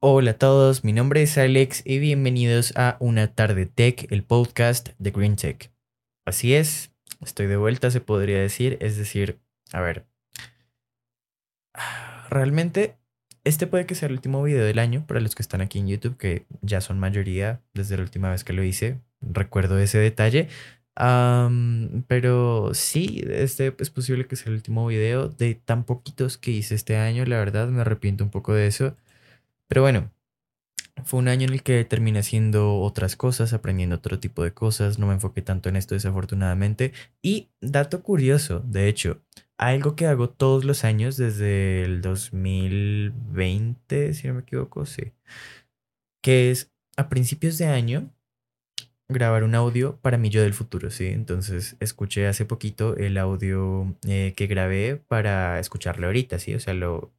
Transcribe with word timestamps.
Hola 0.00 0.30
a 0.30 0.38
todos, 0.38 0.84
mi 0.84 0.92
nombre 0.92 1.24
es 1.24 1.36
Alex 1.38 1.82
y 1.84 1.98
bienvenidos 1.98 2.72
a 2.76 2.96
Una 3.00 3.34
tarde 3.34 3.66
tech, 3.66 4.06
el 4.12 4.22
podcast 4.22 4.90
de 5.00 5.10
Green 5.10 5.34
Tech. 5.34 5.72
Así 6.24 6.54
es, 6.54 6.92
estoy 7.20 7.48
de 7.48 7.56
vuelta, 7.56 7.90
se 7.90 8.00
podría 8.00 8.38
decir, 8.38 8.78
es 8.80 8.96
decir, 8.96 9.40
a 9.72 9.80
ver, 9.80 10.06
realmente 12.30 12.96
este 13.42 13.66
puede 13.66 13.86
que 13.86 13.96
sea 13.96 14.06
el 14.06 14.12
último 14.12 14.40
video 14.40 14.64
del 14.64 14.78
año 14.78 15.04
para 15.04 15.18
los 15.18 15.34
que 15.34 15.42
están 15.42 15.62
aquí 15.62 15.80
en 15.80 15.88
YouTube, 15.88 16.16
que 16.16 16.46
ya 16.62 16.80
son 16.80 17.00
mayoría 17.00 17.60
desde 17.74 17.96
la 17.96 18.04
última 18.04 18.30
vez 18.30 18.44
que 18.44 18.52
lo 18.52 18.62
hice, 18.62 19.00
recuerdo 19.20 19.80
ese 19.80 19.98
detalle. 19.98 20.46
pero 22.06 22.70
sí, 22.72 23.24
este 23.28 23.74
es 23.76 23.90
posible 23.90 24.28
que 24.28 24.36
sea 24.36 24.50
el 24.50 24.54
último 24.54 24.86
video 24.86 25.28
de 25.28 25.56
tan 25.56 25.82
poquitos 25.82 26.38
que 26.38 26.52
hice 26.52 26.76
este 26.76 26.98
año, 26.98 27.24
la 27.24 27.38
verdad 27.38 27.66
me 27.66 27.80
arrepiento 27.80 28.22
un 28.22 28.30
poco 28.30 28.54
de 28.54 28.68
eso. 28.68 28.96
Pero 29.68 29.82
bueno, 29.82 30.10
fue 31.04 31.20
un 31.20 31.28
año 31.28 31.46
en 31.46 31.54
el 31.54 31.62
que 31.62 31.84
terminé 31.84 32.20
haciendo 32.20 32.80
otras 32.80 33.16
cosas, 33.16 33.52
aprendiendo 33.52 33.96
otro 33.96 34.18
tipo 34.18 34.42
de 34.42 34.52
cosas, 34.52 34.98
no 34.98 35.06
me 35.06 35.14
enfoqué 35.14 35.42
tanto 35.42 35.68
en 35.68 35.76
esto 35.76 35.94
desafortunadamente. 35.94 36.92
Y 37.22 37.50
dato 37.60 38.02
curioso, 38.02 38.60
de 38.60 38.88
hecho, 38.88 39.22
algo 39.56 39.96
que 39.96 40.06
hago 40.06 40.30
todos 40.30 40.64
los 40.64 40.84
años 40.84 41.16
desde 41.16 41.84
el 41.84 42.02
2020, 42.02 44.14
si 44.14 44.28
no 44.28 44.34
me 44.34 44.40
equivoco, 44.40 44.86
sí, 44.86 45.12
que 46.22 46.50
es 46.50 46.72
a 46.96 47.08
principios 47.08 47.58
de 47.58 47.66
año 47.66 48.10
grabar 49.08 49.42
un 49.42 49.54
audio 49.54 49.98
para 50.00 50.18
mi 50.18 50.30
yo 50.30 50.42
del 50.42 50.54
futuro, 50.54 50.90
¿sí? 50.90 51.06
Entonces 51.06 51.76
escuché 51.80 52.26
hace 52.26 52.44
poquito 52.44 52.96
el 52.96 53.18
audio 53.18 53.96
eh, 54.06 54.34
que 54.36 54.46
grabé 54.46 54.96
para 54.96 55.58
escucharlo 55.60 56.06
ahorita, 56.06 56.38
¿sí? 56.38 56.54
O 56.54 56.60
sea, 56.60 56.74
lo, 56.74 57.12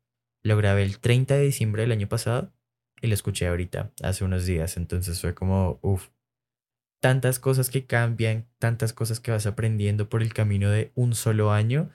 lo 0.44 0.58
grabé 0.58 0.84
el 0.84 1.00
30 1.00 1.36
de 1.36 1.44
diciembre 1.44 1.84
del 1.84 1.92
año 1.92 2.08
pasado 2.08 2.52
y 3.02 3.08
lo 3.08 3.14
escuché 3.14 3.48
ahorita, 3.48 3.92
hace 4.02 4.24
unos 4.24 4.46
días. 4.46 4.78
Entonces 4.78 5.20
fue 5.22 5.34
como, 5.34 5.80
uff, 5.82 6.10
tantas 7.02 7.40
cosas 7.40 7.70
que 7.70 7.86
cambian, 7.86 8.48
tantas 8.60 8.94
cosas 8.94 9.20
que 9.20 9.32
vas 9.32 9.46
aprendiendo 9.46 10.10
por 10.10 10.22
el 10.22 10.34
camino 10.34 10.70
de 10.70 10.92
un 10.96 11.16
solo 11.16 11.52
año. 11.52 11.90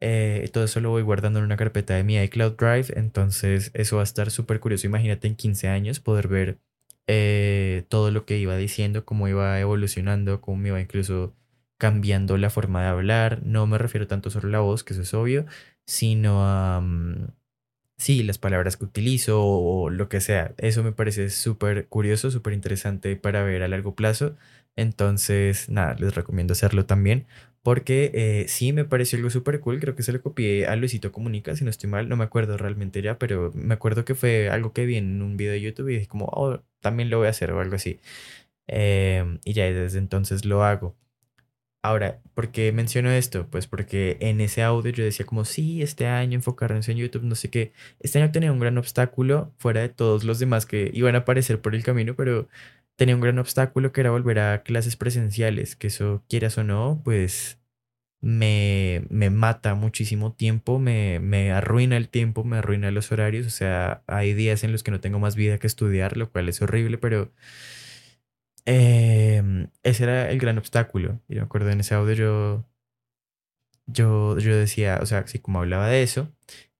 Eh, 0.00 0.48
todo 0.52 0.64
eso 0.64 0.80
lo 0.80 0.90
voy 0.90 1.02
guardando 1.02 1.40
en 1.40 1.44
una 1.44 1.56
carpeta 1.56 1.94
de 1.94 2.04
mi 2.04 2.16
iCloud 2.18 2.56
Drive. 2.56 2.86
Entonces 2.96 3.70
eso 3.74 3.96
va 3.96 4.02
a 4.02 4.04
estar 4.04 4.30
súper 4.30 4.60
curioso. 4.60 4.86
Imagínate 4.86 5.26
en 5.26 5.36
15 5.36 5.68
años 5.68 6.00
poder 6.00 6.28
ver 6.28 6.58
eh, 7.06 7.84
todo 7.88 8.10
lo 8.10 8.26
que 8.26 8.38
iba 8.38 8.56
diciendo, 8.56 9.04
cómo 9.04 9.28
iba 9.28 9.58
evolucionando, 9.58 10.40
cómo 10.40 10.66
iba 10.66 10.80
incluso 10.80 11.34
cambiando 11.78 12.36
la 12.36 12.50
forma 12.50 12.82
de 12.82 12.88
hablar. 12.88 13.42
No 13.44 13.66
me 13.66 13.78
refiero 13.78 14.06
tanto 14.06 14.30
solo 14.30 14.48
a 14.48 14.52
la 14.52 14.60
voz, 14.60 14.84
que 14.84 14.92
eso 14.92 15.02
es 15.02 15.14
obvio, 15.14 15.46
sino 15.86 16.44
a... 16.44 16.80
Mm, 16.80 17.37
sí, 17.98 18.22
las 18.22 18.38
palabras 18.38 18.76
que 18.76 18.84
utilizo 18.86 19.44
o, 19.44 19.90
lo 19.90 20.08
que 20.08 20.20
sea. 20.20 20.54
Eso 20.58 20.82
me 20.82 20.92
parece 20.92 21.30
súper 21.30 21.88
curioso, 21.88 22.30
súper 22.30 22.54
interesante 22.54 23.16
para 23.16 23.42
ver 23.42 23.62
a 23.62 23.68
largo 23.68 23.94
plazo. 23.94 24.36
Entonces, 24.76 25.68
nada, 25.68 25.94
les 25.98 26.14
recomiendo 26.14 26.52
hacerlo 26.52 26.86
también. 26.86 27.26
Porque 27.62 28.10
eh, 28.14 28.46
sí 28.48 28.72
me 28.72 28.84
pareció 28.84 29.18
algo 29.18 29.30
súper 29.30 29.60
cool. 29.60 29.80
Creo 29.80 29.94
que 29.96 30.02
se 30.02 30.12
lo 30.12 30.22
copié 30.22 30.66
a 30.66 30.76
Luisito 30.76 31.12
Comunica, 31.12 31.54
si 31.56 31.64
no 31.64 31.70
estoy 31.70 31.90
mal. 31.90 32.08
No 32.08 32.16
me 32.16 32.24
acuerdo 32.24 32.56
realmente 32.56 33.02
ya, 33.02 33.18
pero 33.18 33.52
me 33.54 33.74
acuerdo 33.74 34.04
que 34.04 34.14
fue 34.14 34.48
algo 34.48 34.72
que 34.72 34.86
vi 34.86 34.96
en 34.96 35.20
un 35.22 35.36
video 35.36 35.52
de 35.52 35.60
YouTube 35.60 35.88
y 35.90 35.94
dije 35.94 36.06
como, 36.08 36.26
oh, 36.26 36.62
también 36.80 37.10
lo 37.10 37.18
voy 37.18 37.26
a 37.26 37.30
hacer 37.30 37.52
o 37.52 37.60
algo 37.60 37.76
así. 37.76 38.00
Em, 38.68 39.40
y 39.44 39.54
ya 39.54 39.64
desde 39.64 39.98
entonces 39.98 40.44
lo 40.44 40.64
hago. 40.64 40.96
Ahora, 41.88 42.20
¿por 42.34 42.50
qué 42.50 42.70
menciono 42.70 43.10
esto? 43.10 43.48
Pues 43.48 43.66
porque 43.66 44.18
en 44.20 44.42
ese 44.42 44.62
audio 44.62 44.92
yo 44.92 45.04
decía 45.04 45.24
como, 45.24 45.46
sí, 45.46 45.80
este 45.80 46.06
año 46.06 46.34
enfocarnos 46.34 46.86
en 46.90 46.98
YouTube, 46.98 47.22
no 47.22 47.34
sé 47.34 47.48
qué. 47.48 47.72
Este 47.98 48.20
año 48.20 48.30
tenía 48.30 48.52
un 48.52 48.60
gran 48.60 48.76
obstáculo 48.76 49.54
fuera 49.56 49.80
de 49.80 49.88
todos 49.88 50.22
los 50.22 50.38
demás 50.38 50.66
que 50.66 50.90
iban 50.92 51.14
a 51.14 51.20
aparecer 51.20 51.62
por 51.62 51.74
el 51.74 51.82
camino, 51.82 52.14
pero 52.14 52.46
tenía 52.96 53.14
un 53.14 53.22
gran 53.22 53.38
obstáculo 53.38 53.90
que 53.90 54.02
era 54.02 54.10
volver 54.10 54.38
a 54.38 54.62
clases 54.64 54.96
presenciales, 54.96 55.76
que 55.76 55.86
eso, 55.86 56.22
quieras 56.28 56.58
o 56.58 56.64
no, 56.64 57.00
pues 57.04 57.58
me, 58.20 59.04
me 59.10 59.30
mata 59.30 59.74
muchísimo 59.74 60.34
tiempo, 60.34 60.78
me, 60.78 61.20
me 61.20 61.52
arruina 61.52 61.96
el 61.96 62.10
tiempo, 62.10 62.44
me 62.44 62.58
arruina 62.58 62.90
los 62.90 63.12
horarios, 63.12 63.46
o 63.46 63.50
sea, 63.50 64.02
hay 64.06 64.34
días 64.34 64.62
en 64.64 64.72
los 64.72 64.82
que 64.82 64.90
no 64.90 65.00
tengo 65.00 65.20
más 65.20 65.36
vida 65.36 65.58
que 65.58 65.66
estudiar, 65.66 66.18
lo 66.18 66.30
cual 66.30 66.48
es 66.50 66.60
horrible, 66.62 66.98
pero 66.98 67.32
Em, 68.70 69.70
ese 69.82 70.04
era 70.04 70.30
el 70.30 70.38
gran 70.38 70.58
obstáculo. 70.58 71.22
Y 71.26 71.36
me 71.36 71.40
acuerdo 71.40 71.70
en 71.70 71.80
ese 71.80 71.94
audio 71.94 72.12
yo, 72.12 72.64
yo, 73.86 74.38
yo 74.38 74.54
decía, 74.54 74.98
o 75.00 75.06
sea, 75.06 75.20
así 75.20 75.38
como 75.38 75.60
hablaba 75.60 75.88
de 75.88 76.02
eso. 76.02 76.30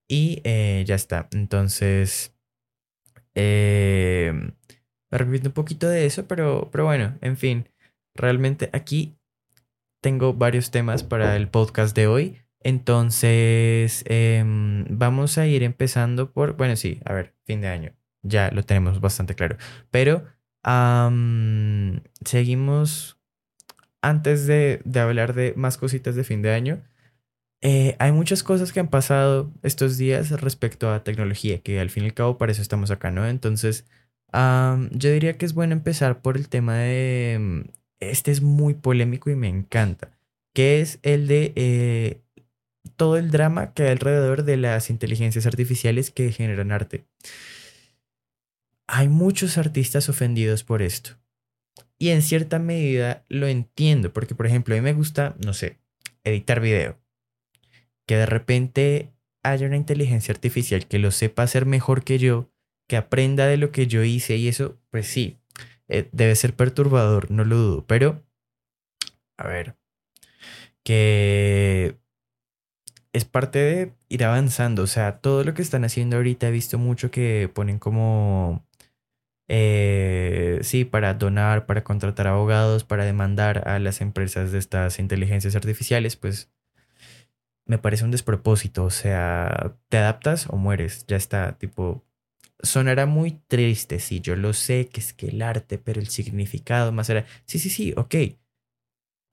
Y 0.06 0.43
eh, 0.44 0.84
ya 0.87 0.94
está. 0.94 1.28
Entonces, 1.32 2.37
em, 3.34 4.53
me 5.10 5.41
un 5.47 5.53
poquito 5.53 5.88
de 5.88 6.04
eso, 6.04 6.26
pero, 6.28 6.69
pero 6.71 6.84
bueno, 6.84 7.16
en 7.22 7.38
fin. 7.38 7.71
Realmente 8.15 8.69
aquí 8.75 9.16
tengo 10.03 10.34
varios 10.34 10.70
temas 10.70 11.03
para 11.03 11.37
el 11.37 11.49
podcast 11.49 11.97
de 11.97 12.06
hoy. 12.06 12.37
Entonces, 12.60 14.05
em, 14.06 14.84
vamos 14.91 15.38
a 15.38 15.47
ir 15.47 15.62
empezando 15.62 16.32
por, 16.32 16.55
bueno, 16.59 16.76
sí, 16.76 17.00
a 17.06 17.15
ver, 17.15 17.34
fin 17.44 17.62
de 17.62 17.69
año. 17.69 17.94
Ya 18.22 18.50
lo 18.50 18.62
tenemos 18.62 19.00
bastante 19.00 19.34
claro. 19.34 19.56
Pero 19.91 20.25
seguimos 22.24 23.19
antes 24.02 24.46
de, 24.46 24.80
hablar 24.96 25.34
de 25.34 25.54
más 25.56 25.76
cositas 25.78 26.14
de 26.14 26.24
fin 26.24 26.42
de 26.42 26.52
año. 26.52 26.82
Eh, 27.60 27.96
hay 27.98 28.12
muchas 28.12 28.42
cosas 28.42 28.72
que 28.72 28.80
han 28.80 28.88
pasado 28.88 29.50
estos 29.62 29.98
días 29.98 30.30
respecto 30.41 30.92
a 30.92 31.02
tecnología, 31.02 31.60
que 31.60 31.80
al 31.80 31.91
fin 31.91 32.04
y 32.04 32.06
al 32.06 32.14
cabo 32.14 32.38
para 32.38 32.52
eso 32.52 32.62
estamos 32.62 32.91
acá, 32.91 33.10
¿no? 33.10 33.26
Entonces, 33.26 33.86
yo 34.32 35.10
diría 35.12 35.36
que 35.36 35.46
es 35.46 35.54
bueno 35.54 35.72
empezar 35.72 36.20
por 36.22 36.36
el 36.36 36.48
tema 36.48 36.76
de... 36.78 37.38
Mm, 37.40 37.60
este 38.00 38.30
es 38.30 38.42
muy 38.42 38.75
polémico 38.75 39.28
y 39.30 39.34
me 39.34 39.48
encanta, 39.48 40.12
que 40.54 40.80
es 40.80 41.00
el 41.02 41.26
de 41.26 41.52
eh, 41.56 42.20
todo 42.96 43.16
el 43.16 43.32
drama 43.32 43.75
que 43.75 43.84
hay 43.84 43.90
alrededor 43.90 44.44
de 44.44 44.56
las 44.56 44.90
inteligencias 44.90 45.46
artificiales 45.46 46.12
que 46.12 46.30
generan 46.30 46.70
arte 46.70 47.04
hay 48.88 49.09
muchos 49.09 49.59
artistas 49.59 50.09
ofendidos 50.09 50.65
por 50.65 50.82
esto. 50.82 51.10
Y 51.99 52.09
en 52.09 52.22
cierta 52.22 52.59
medida 52.59 53.25
lo 53.28 53.47
entiendo, 53.47 54.12
porque 54.12 54.34
por 54.34 54.47
ejemplo, 54.47 54.75
a 54.75 54.78
mí 54.78 54.82
me 54.82 54.94
gusta, 54.94 55.37
no 55.44 55.53
sé, 55.53 55.78
editar 56.25 56.60
video. 56.60 56.99
Que 58.06 58.16
de 58.16 58.26
repente 58.26 59.12
haya 59.43 59.66
una 59.66 59.76
inteligencia 59.76 60.32
artificial 60.32 60.87
que 60.87 60.99
lo 60.99 61.10
sepa 61.10 61.43
hacer 61.43 61.66
mejor 61.66 62.03
que 62.03 62.19
yo, 62.19 62.50
que 62.88 62.97
aprenda 62.97 63.47
de 63.47 63.59
lo 63.59 63.71
que 63.71 63.87
yo 63.87 64.03
hice 64.03 64.37
y 64.37 64.49
eso, 64.49 64.81
pues 64.91 65.06
sí, 65.06 65.38
eh, 65.88 66.09
debe 66.12 66.34
ser 66.34 66.55
perturbador, 66.55 67.31
no 67.31 67.44
lo 67.44 67.56
dudo, 67.56 67.87
pero, 67.87 68.25
a 69.37 69.47
ver, 69.47 69.76
que 70.82 71.99
es 73.12 73.25
parte 73.25 73.59
de 73.59 73.94
ir 74.09 74.25
avanzando, 74.25 74.82
o 74.82 74.87
sea, 74.87 75.20
todo 75.20 75.44
lo 75.44 75.53
que 75.53 75.62
están 75.62 75.84
haciendo 75.84 76.16
ahorita 76.16 76.49
he 76.49 76.53
visto 76.53 76.78
mucho 76.78 77.10
que 77.10 77.50
ponen 77.53 77.78
como 77.78 78.68
eh, 79.48 80.59
sí, 80.62 80.84
para 80.84 81.14
donar, 81.14 81.66
para 81.66 81.82
contratar 81.84 82.26
abogados, 82.28 82.84
para 82.84 83.04
demandar 83.04 83.66
a 83.69 83.78
las 83.78 84.00
empresas 84.00 84.53
de 84.53 84.59
estas 84.59 84.98
inteligencias 84.98 85.56
artificiales, 85.56 86.16
pues 86.16 86.50
me 87.66 87.78
parece 87.78 88.04
un 88.04 88.10
despropósito. 88.10 88.84
O 88.84 88.91
sea, 88.91 89.76
te 89.88 89.98
adaptas 89.98 90.47
o 90.50 90.56
mueres, 90.56 91.06
ya 91.06 91.16
está, 91.16 91.58
tipo, 91.58 92.04
sonará 92.62 93.06
muy 93.06 93.32
triste, 93.48 94.00
sí, 94.00 94.20
yo 94.20 94.37
lo 94.37 94.53
sé 94.53 94.88
que 94.88 95.00
es 95.00 95.12
que 95.14 95.28
el 95.28 95.42
arte, 95.42 95.78
pero 95.78 96.00
el 96.00 96.08
significado 96.08 96.92
más 96.92 97.08
era, 97.10 97.26
sí, 97.47 97.58
sí, 97.58 97.70
sí, 97.70 97.94
ok. 97.97 98.14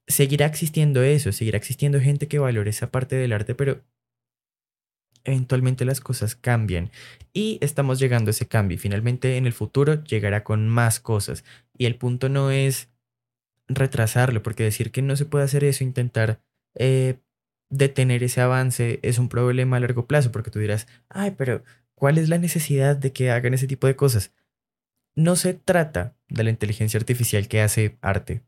Seguirá 0.07 0.45
existiendo 0.45 1.01
eso, 1.03 1.31
seguirá 1.31 1.57
existiendo 1.57 1.99
gente 1.99 2.27
que 2.27 2.37
valore 2.39 2.69
esa 2.69 2.91
parte 2.91 3.15
del 3.15 3.33
arte, 3.33 3.55
pero 3.55 3.81
eventualmente 5.25 5.85
las 5.85 5.99
cosas 5.99 6.35
cambian 6.35 6.91
y 7.33 7.57
estamos 7.61 7.99
llegando 7.99 8.29
a 8.29 8.31
ese 8.31 8.47
cambio. 8.47 8.77
Finalmente 8.77 9.37
en 9.37 9.45
el 9.45 9.53
futuro 9.53 10.03
llegará 10.03 10.43
con 10.43 10.69
más 10.69 10.99
cosas 10.99 11.43
y 11.77 11.85
el 11.85 11.95
punto 11.95 12.29
no 12.29 12.51
es 12.51 12.89
retrasarlo, 13.67 14.43
porque 14.43 14.63
decir 14.63 14.91
que 14.91 15.01
no 15.01 15.15
se 15.15 15.25
puede 15.25 15.45
hacer 15.45 15.63
eso, 15.63 15.83
intentar 15.83 16.39
eh, 16.75 17.19
detener 17.69 18.23
ese 18.23 18.41
avance 18.41 18.99
es 19.01 19.19
un 19.19 19.29
problema 19.29 19.77
a 19.77 19.79
largo 19.79 20.07
plazo, 20.07 20.31
porque 20.31 20.51
tú 20.51 20.59
dirás, 20.59 20.87
ay, 21.09 21.31
pero 21.37 21.63
¿cuál 21.95 22.17
es 22.17 22.29
la 22.29 22.37
necesidad 22.37 22.95
de 22.95 23.11
que 23.11 23.31
hagan 23.31 23.53
ese 23.53 23.67
tipo 23.67 23.87
de 23.87 23.95
cosas? 23.95 24.33
No 25.15 25.35
se 25.35 25.53
trata 25.53 26.15
de 26.27 26.43
la 26.43 26.49
inteligencia 26.49 26.99
artificial 26.99 27.47
que 27.47 27.61
hace 27.61 27.97
arte. 28.01 28.43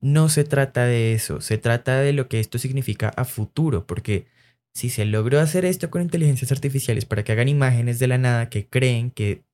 No 0.00 0.30
se 0.30 0.44
trata 0.44 0.86
de 0.86 1.12
eso, 1.12 1.40
se 1.40 1.58
trata 1.58 2.00
de 2.00 2.14
lo 2.14 2.28
que 2.28 2.40
esto 2.40 2.58
significa 2.58 3.10
a 3.10 3.26
futuro, 3.26 3.86
porque 3.86 4.26
si 4.74 4.90
se 4.90 5.04
logró 5.04 5.40
hacer 5.40 5.64
esto 5.64 5.90
con 5.90 6.02
inteligencias 6.02 6.52
artificiales 6.52 7.04
para 7.04 7.24
que 7.24 7.32
hagan 7.32 7.48
imágenes 7.48 7.98
de 7.98 8.06
la 8.06 8.18
nada 8.18 8.48
que 8.50 8.68
creen 8.68 9.10
que... 9.10 9.44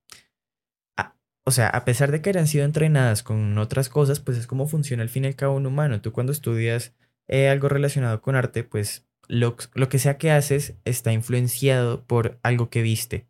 o 1.45 1.51
sea, 1.51 1.69
a 1.69 1.85
pesar 1.85 2.11
de 2.11 2.21
que 2.21 2.31
hayan 2.31 2.47
sido 2.49 2.65
entrenadas 2.65 3.23
con 3.23 3.57
otras 3.59 3.89
cosas, 3.89 4.21
pues 4.21 4.37
es 4.37 4.47
como 4.47 4.67
funciona 4.69 5.03
al 5.03 5.09
fin 5.09 5.25
y 5.25 5.29
al 5.29 5.37
cabo 5.37 5.57
un 5.57 5.67
humano. 5.67 6.01
Tú 6.01 6.13
cuando 6.13 6.33
estudias 6.33 6.95
eh, 7.29 7.49
algo 7.49 7.69
relacionado 7.69 8.21
con 8.21 8.37
arte, 8.37 8.65
pues 8.65 9.07
lo, 9.29 9.57
lo 9.75 9.89
que 9.89 9.99
sea 9.99 10.19
que 10.19 10.31
haces 10.31 10.75
está 10.85 11.13
influenciado 11.13 12.05
por 12.05 12.39
algo 12.43 12.69
que 12.71 12.83
viste. 12.83 13.27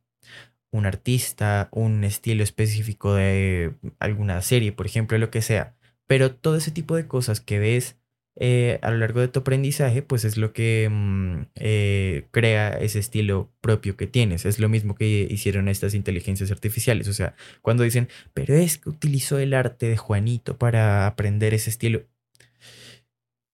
un 0.71 0.87
artista, 0.87 1.69
un 1.73 2.05
estilo 2.05 2.43
específico 2.43 3.15
de 3.15 3.75
alguna 3.99 4.43
serie, 4.43 4.73
por 4.73 4.87
ejemplo, 4.87 5.17
lo 5.19 5.31
que 5.31 5.43
sea. 5.43 5.75
Pero 6.07 6.35
todo 6.35 6.57
ese 6.57 6.71
tipo 6.71 6.97
de 6.97 7.07
cosas 7.09 7.41
que 7.41 7.59
ves 7.59 7.97
eh, 8.39 8.79
a 8.83 8.91
lo 8.91 8.99
largo 8.99 9.21
de 9.21 9.29
tu 9.29 9.41
aprendizaje, 9.41 10.03
pues 10.03 10.25
es 10.25 10.37
lo 10.37 10.53
que 10.53 10.89
mm, 10.91 11.47
eh, 11.55 12.27
crea 12.33 12.69
ese 12.71 12.99
estilo 12.99 13.51
propio 13.63 13.97
que 13.97 14.07
tienes. 14.07 14.45
Es 14.45 14.59
lo 14.59 14.69
mismo 14.69 14.95
que 14.95 15.27
hicieron 15.31 15.69
estas 15.69 15.95
inteligencias 15.95 16.51
artificiales. 16.51 17.09
O 17.09 17.15
sea, 17.15 17.35
cuando 17.63 17.83
dicen, 17.83 18.09
pero 18.35 18.55
es 18.55 18.79
que 18.79 18.91
utilizó 18.91 19.39
el 19.39 19.55
arte 19.55 19.89
de 19.89 19.97
Juanito 19.97 20.59
para 20.59 21.07
aprender 21.07 21.55
ese 21.55 21.71
estilo. 21.71 22.05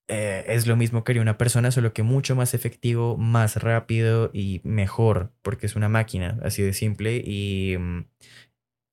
Eh, 0.09 0.45
es 0.49 0.67
lo 0.67 0.77
mismo 0.77 1.05
que 1.05 1.13
haría 1.13 1.23
una 1.23 1.39
persona, 1.39 1.71
solo 1.71 1.93
que 1.93 2.03
mucho 2.03 2.35
más 2.37 2.53
efectivo, 2.53 3.17
más 3.17 3.57
rápido 3.57 4.31
y 4.35 4.61
mejor, 4.65 5.33
porque 5.43 5.67
es 5.67 5.77
una 5.77 5.89
máquina, 5.89 6.39
así 6.43 6.61
de 6.63 6.75
simple, 6.75 7.23
y 7.25 7.77
mm, 7.79 8.05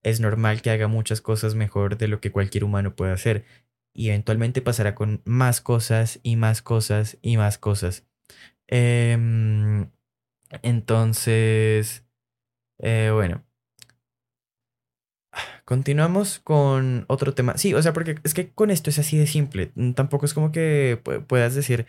es 0.04 0.20
normal 0.20 0.62
que 0.62 0.70
haga 0.70 0.88
muchas 0.88 1.22
cosas 1.22 1.56
mejor 1.56 1.98
de 1.98 2.08
lo 2.08 2.22
que 2.22 2.32
cualquier 2.32 2.64
humano 2.64 2.96
puede 2.96 3.12
hacer. 3.12 3.44
Y 4.00 4.10
eventualmente 4.10 4.62
pasará 4.62 4.96
con 4.96 5.22
más 5.26 5.60
cosas 5.60 6.22
y 6.24 6.38
más 6.38 6.62
cosas 6.62 7.18
y 7.22 7.36
más 7.36 7.58
cosas. 7.58 8.06
Em, 8.68 9.92
entonces, 10.64 12.06
eh, 12.80 13.12
bueno, 13.14 13.46
Continuamos 15.66 16.40
con 16.40 17.06
otro 17.08 17.34
tema. 17.36 17.58
Sí, 17.58 17.74
o 17.76 17.82
sea, 17.82 17.94
porque 17.94 18.16
es 18.24 18.34
que 18.34 18.52
con 18.52 18.72
esto 18.72 18.90
es 18.90 19.00
así 19.00 19.18
de 19.18 19.28
simple. 19.28 19.72
Tampoco 19.96 20.26
es 20.26 20.34
como 20.34 20.52
que 20.52 21.00
puedas 21.28 21.54
decir 21.56 21.86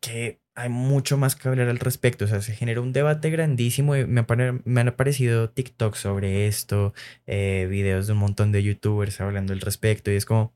que 0.00 0.40
hay 0.60 0.68
mucho 0.68 1.16
más 1.16 1.36
que 1.36 1.48
hablar 1.48 1.68
al 1.68 1.78
respecto. 1.78 2.24
O 2.24 2.28
sea, 2.28 2.42
se 2.42 2.54
genera 2.54 2.80
un 2.80 2.92
debate 2.92 3.30
grandísimo 3.30 3.96
y 3.96 4.06
me, 4.06 4.20
han 4.28 4.88
aparecido 4.88 5.50
TikTok 5.50 5.94
sobre 5.94 6.46
esto, 6.46 6.92
eh, 7.26 7.66
videos 7.70 8.06
de 8.06 8.12
un 8.12 8.18
montón 8.18 8.52
de 8.52 8.62
youtubers 8.62 9.20
hablando 9.20 9.52
al 9.52 9.60
respecto 9.60 10.10
y 10.10 10.16
es 10.16 10.26
como... 10.26 10.52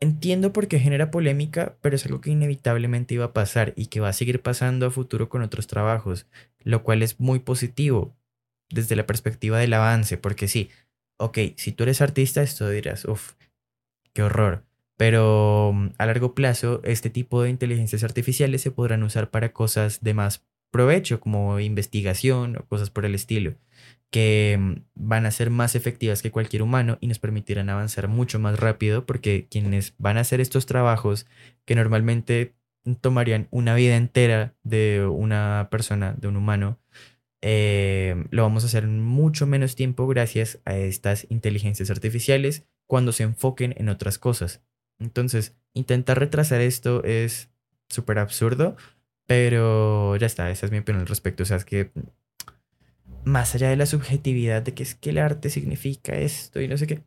Entiendo 0.00 0.52
por 0.52 0.68
qué 0.68 0.80
genera 0.80 1.10
polémica, 1.10 1.76
pero 1.80 1.96
es 1.96 2.04
algo 2.04 2.20
que 2.20 2.30
inevitablemente 2.30 3.14
iba 3.14 3.26
a 3.26 3.32
pasar 3.32 3.72
y 3.76 3.86
que 3.86 4.00
va 4.00 4.08
a 4.08 4.12
seguir 4.12 4.42
pasando 4.42 4.86
a 4.86 4.90
futuro 4.90 5.28
con 5.28 5.40
otros 5.42 5.66
trabajos, 5.66 6.26
lo 6.62 6.82
cual 6.82 7.02
es 7.02 7.20
muy 7.20 7.38
positivo 7.38 8.14
desde 8.70 8.96
la 8.96 9.06
perspectiva 9.06 9.58
del 9.58 9.72
avance, 9.72 10.18
porque 10.18 10.48
sí, 10.48 10.68
ok, 11.16 11.38
si 11.56 11.72
tú 11.72 11.84
eres 11.84 12.02
artista, 12.02 12.42
esto 12.42 12.68
dirás, 12.68 13.04
uff, 13.06 13.34
qué 14.12 14.24
horror. 14.24 14.64
Pero 14.96 15.72
mm, 15.74 15.88
a 15.98 16.06
largo 16.06 16.34
plazo, 16.34 16.80
este 16.84 17.10
tipo 17.10 17.42
de 17.42 17.50
inteligencias 17.50 18.04
artificiales 18.04 18.62
se 18.62 18.70
podrán 18.70 19.02
usar 19.02 19.30
para 19.30 19.52
cosas 19.52 20.02
de 20.02 20.14
más 20.14 20.46
provecho, 20.70 21.20
como 21.20 21.60
investigación 21.60 22.56
o 22.56 22.66
cosas 22.66 22.90
por 22.90 23.04
el 23.04 23.14
estilo, 23.14 23.54
que 24.10 24.56
mm, 24.58 24.74
van 24.94 25.26
a 25.26 25.30
ser 25.30 25.50
más 25.50 25.74
efectivas 25.74 26.22
que 26.22 26.30
cualquier 26.30 26.62
humano 26.62 26.98
y 27.00 27.06
nos 27.08 27.18
permitirán 27.18 27.70
avanzar 27.70 28.08
mucho 28.08 28.38
más 28.38 28.58
rápido, 28.58 29.06
porque 29.06 29.46
quienes 29.50 29.94
van 29.98 30.18
a 30.18 30.20
hacer 30.22 30.40
estos 30.40 30.66
trabajos 30.66 31.26
que 31.64 31.74
normalmente 31.74 32.54
tomarían 33.00 33.48
una 33.50 33.74
vida 33.74 33.96
entera 33.96 34.54
de 34.62 35.06
una 35.06 35.68
persona, 35.70 36.14
de 36.18 36.28
un 36.28 36.36
humano, 36.36 36.78
eh, 37.40 38.24
lo 38.30 38.42
vamos 38.42 38.64
a 38.64 38.66
hacer 38.66 38.84
en 38.84 39.02
mucho 39.02 39.46
menos 39.46 39.74
tiempo 39.76 40.06
gracias 40.06 40.60
a 40.64 40.76
estas 40.76 41.26
inteligencias 41.30 41.90
artificiales 41.90 42.66
cuando 42.86 43.12
se 43.12 43.22
enfoquen 43.22 43.74
en 43.76 43.88
otras 43.88 44.18
cosas. 44.18 44.62
Entonces, 44.98 45.56
intentar 45.72 46.18
retrasar 46.18 46.60
esto 46.60 47.02
es 47.04 47.50
súper 47.88 48.18
absurdo, 48.18 48.76
pero 49.26 50.16
ya 50.16 50.26
está, 50.26 50.50
esa 50.50 50.66
es 50.66 50.72
mi 50.72 50.78
opinión 50.78 51.02
al 51.02 51.08
respecto. 51.08 51.42
O 51.42 51.46
sea, 51.46 51.56
es 51.56 51.64
que 51.64 51.90
más 53.24 53.54
allá 53.54 53.70
de 53.70 53.76
la 53.76 53.86
subjetividad 53.86 54.62
de 54.62 54.74
que 54.74 54.82
es 54.82 54.94
que 54.94 55.10
el 55.10 55.18
arte 55.18 55.50
significa 55.50 56.14
esto 56.14 56.60
y 56.60 56.68
no 56.68 56.76
sé 56.76 56.86
qué, 56.86 57.02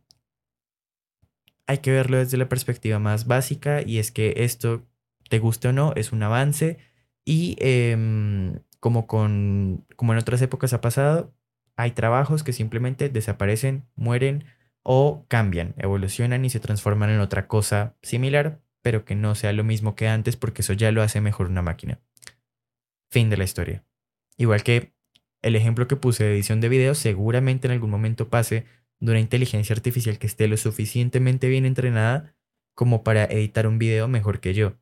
hay 1.67 1.79
que 1.79 1.91
verlo 1.91 2.17
desde 2.17 2.37
la 2.37 2.49
perspectiva 2.49 2.97
más 2.97 3.27
básica 3.27 3.81
y 3.85 3.99
es 3.99 4.11
que 4.11 4.33
esto, 4.37 4.87
te 5.29 5.39
guste 5.39 5.67
o 5.67 5.73
no, 5.73 5.93
es 5.95 6.11
un 6.11 6.23
avance 6.23 6.77
y 7.25 7.57
em, 7.59 8.59
como, 8.79 9.05
con, 9.05 9.85
como 9.97 10.13
en 10.13 10.19
otras 10.19 10.41
épocas 10.41 10.73
ha 10.73 10.81
pasado, 10.81 11.33
hay 11.75 11.91
trabajos 11.91 12.43
que 12.43 12.53
simplemente 12.53 13.09
desaparecen, 13.09 13.85
mueren 13.95 14.45
o 14.89 15.25
cambian, 15.27 15.75
evolucionan 15.77 16.45
y 16.45 16.49
se 16.49 16.61
transforman 16.61 17.09
en 17.09 17.19
otra 17.19 17.49
cosa 17.49 17.97
similar, 18.01 18.61
pero 18.81 19.03
que 19.03 19.15
no 19.15 19.35
sea 19.35 19.51
lo 19.51 19.65
mismo 19.65 19.95
que 19.95 20.07
antes 20.07 20.37
porque 20.37 20.61
eso 20.61 20.71
ya 20.71 20.93
lo 20.93 21.03
hace 21.03 21.19
mejor 21.19 21.47
una 21.47 21.61
máquina. 21.61 21.99
Fin 23.11 23.29
de 23.29 23.35
la 23.35 23.43
historia. 23.43 23.83
Igual 24.37 24.63
que 24.63 24.93
el 25.41 25.57
ejemplo 25.57 25.89
que 25.89 25.97
puse 25.97 26.23
de 26.23 26.31
edición 26.31 26.61
de 26.61 26.69
video 26.69 26.95
seguramente 26.95 27.67
en 27.67 27.73
algún 27.73 27.89
momento 27.89 28.29
pase 28.29 28.63
de 29.01 29.11
una 29.11 29.19
inteligencia 29.19 29.75
artificial 29.75 30.19
que 30.19 30.27
esté 30.27 30.47
lo 30.47 30.55
suficientemente 30.55 31.49
bien 31.49 31.65
entrenada 31.65 32.33
como 32.73 33.03
para 33.03 33.25
editar 33.25 33.67
un 33.67 33.79
video 33.79 34.07
mejor 34.07 34.39
que 34.39 34.53
yo. 34.53 34.77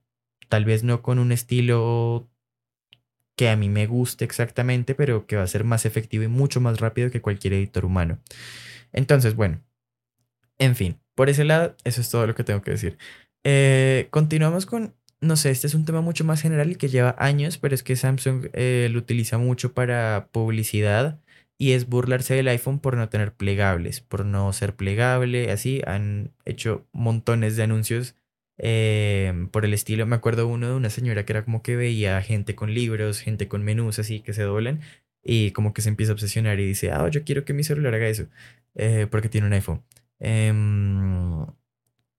Tal 0.50 0.66
vez 0.66 0.84
no 0.84 1.02
con 1.02 1.18
un 1.18 1.32
estilo 1.32 2.30
que 3.36 3.50
a 3.50 3.56
mí 3.56 3.70
me 3.70 3.88
guste 3.88 4.24
exactamente, 4.24 4.94
pero 4.94 5.26
que 5.26 5.36
va 5.36 5.42
a 5.42 5.48
ser 5.48 5.64
más 5.64 5.84
efectivo 5.84 6.24
y 6.24 6.28
mucho 6.28 6.62
más 6.62 6.80
rápido 6.80 7.10
que 7.10 7.22
cualquier 7.22 7.54
editor 7.54 7.86
humano. 7.86 8.20
Entonces, 8.94 9.36
bueno, 9.36 9.62
en 10.60 10.76
fin, 10.76 10.98
por 11.16 11.30
ese 11.30 11.46
lado, 11.46 11.76
eso 11.84 12.02
es 12.02 12.10
todo 12.10 12.28
lo 12.28 12.36
que 12.36 12.44
tengo 12.44 12.62
que 12.62 12.72
decir. 12.72 12.98
Eh, 13.44 14.08
continuamos 14.10 14.66
con, 14.66 14.96
no 15.22 15.36
sé, 15.36 15.52
este 15.52 15.68
es 15.68 15.76
un 15.76 15.86
tema 15.86 16.02
mucho 16.02 16.24
más 16.24 16.42
general 16.42 16.78
que 16.78 16.90
lleva 16.90 17.16
años, 17.20 17.58
pero 17.58 17.76
es 17.76 17.84
que 17.84 17.96
Samsung 17.96 18.48
eh, 18.54 18.90
lo 18.92 19.00
utiliza 19.00 19.38
mucho 19.38 19.74
para 19.74 20.30
publicidad 20.32 21.20
y 21.58 21.72
es 21.72 21.88
burlarse 21.88 22.36
del 22.36 22.48
iPhone 22.50 22.80
por 22.80 22.98
no 22.98 23.10
tener 23.10 23.34
plegables, 23.34 24.02
por 24.02 24.26
no 24.26 24.52
ser 24.54 24.76
plegable, 24.76 25.52
así 25.52 25.82
han 25.86 26.32
hecho 26.46 26.86
montones 26.92 27.56
de 27.56 27.64
anuncios 27.64 28.16
Em, 28.58 29.50
por 29.50 29.66
el 29.66 29.74
estilo. 29.74 30.06
Me 30.06 30.16
acuerdo 30.16 30.48
uno 30.48 30.68
de 30.70 30.74
una 30.76 30.90
señora 30.90 31.26
que 31.26 31.34
era 31.34 31.44
como 31.44 31.62
que 31.62 31.76
veía 31.76 32.22
gente 32.22 32.56
con 32.56 32.74
libros, 32.74 33.20
gente 33.20 33.48
con 33.48 33.64
menús 33.64 34.00
así 34.00 34.22
que 34.22 34.34
se 34.34 34.44
doblan 34.44 34.82
y 35.24 35.52
como 35.52 35.74
que 35.74 35.82
se 35.82 35.90
empieza 35.90 36.14
a 36.14 36.16
obsesionar 36.16 36.60
y 36.60 36.66
dice, 36.66 36.92
ah, 36.92 37.10
yo 37.10 37.24
quiero 37.24 37.44
que 37.46 37.54
mi 37.54 37.64
celular 37.64 37.96
haga 37.96 38.08
eso 38.08 38.28
eh, 38.76 39.08
porque 39.10 39.30
tiene 39.30 39.48
un 39.48 39.54
iPhone. 39.54 39.82
Em, 40.28 41.46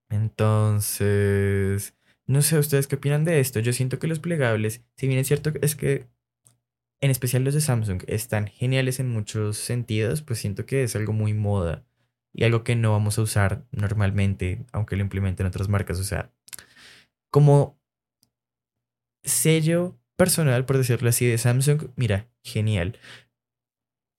entonces, 0.09 1.93
no 2.25 2.41
sé, 2.41 2.57
¿ustedes 2.57 2.87
qué 2.87 2.95
opinan 2.95 3.25
de 3.25 3.41
esto? 3.41 3.59
Yo 3.59 3.73
siento 3.73 3.99
que 3.99 4.07
los 4.07 4.19
plegables, 4.19 4.81
si 4.95 5.07
bien 5.07 5.19
es 5.19 5.27
cierto, 5.27 5.51
es 5.61 5.75
que 5.75 6.07
en 7.01 7.11
especial 7.11 7.43
los 7.43 7.53
de 7.53 7.59
Samsung 7.59 8.03
están 8.07 8.47
geniales 8.47 9.01
en 9.01 9.09
muchos 9.09 9.57
sentidos, 9.57 10.21
pues 10.21 10.39
siento 10.39 10.65
que 10.65 10.83
es 10.83 10.95
algo 10.95 11.11
muy 11.11 11.33
moda 11.33 11.85
y 12.33 12.45
algo 12.45 12.63
que 12.63 12.77
no 12.77 12.91
vamos 12.91 13.17
a 13.19 13.23
usar 13.23 13.65
normalmente, 13.71 14.65
aunque 14.71 14.95
lo 14.95 15.01
implementen 15.01 15.45
otras 15.45 15.67
marcas. 15.67 15.99
O 15.99 16.05
sea, 16.05 16.31
como 17.29 17.77
sello 19.25 19.99
personal, 20.15 20.65
por 20.65 20.77
decirlo 20.77 21.09
así, 21.09 21.25
de 21.25 21.37
Samsung, 21.37 21.89
mira, 21.97 22.29
genial. 22.41 22.97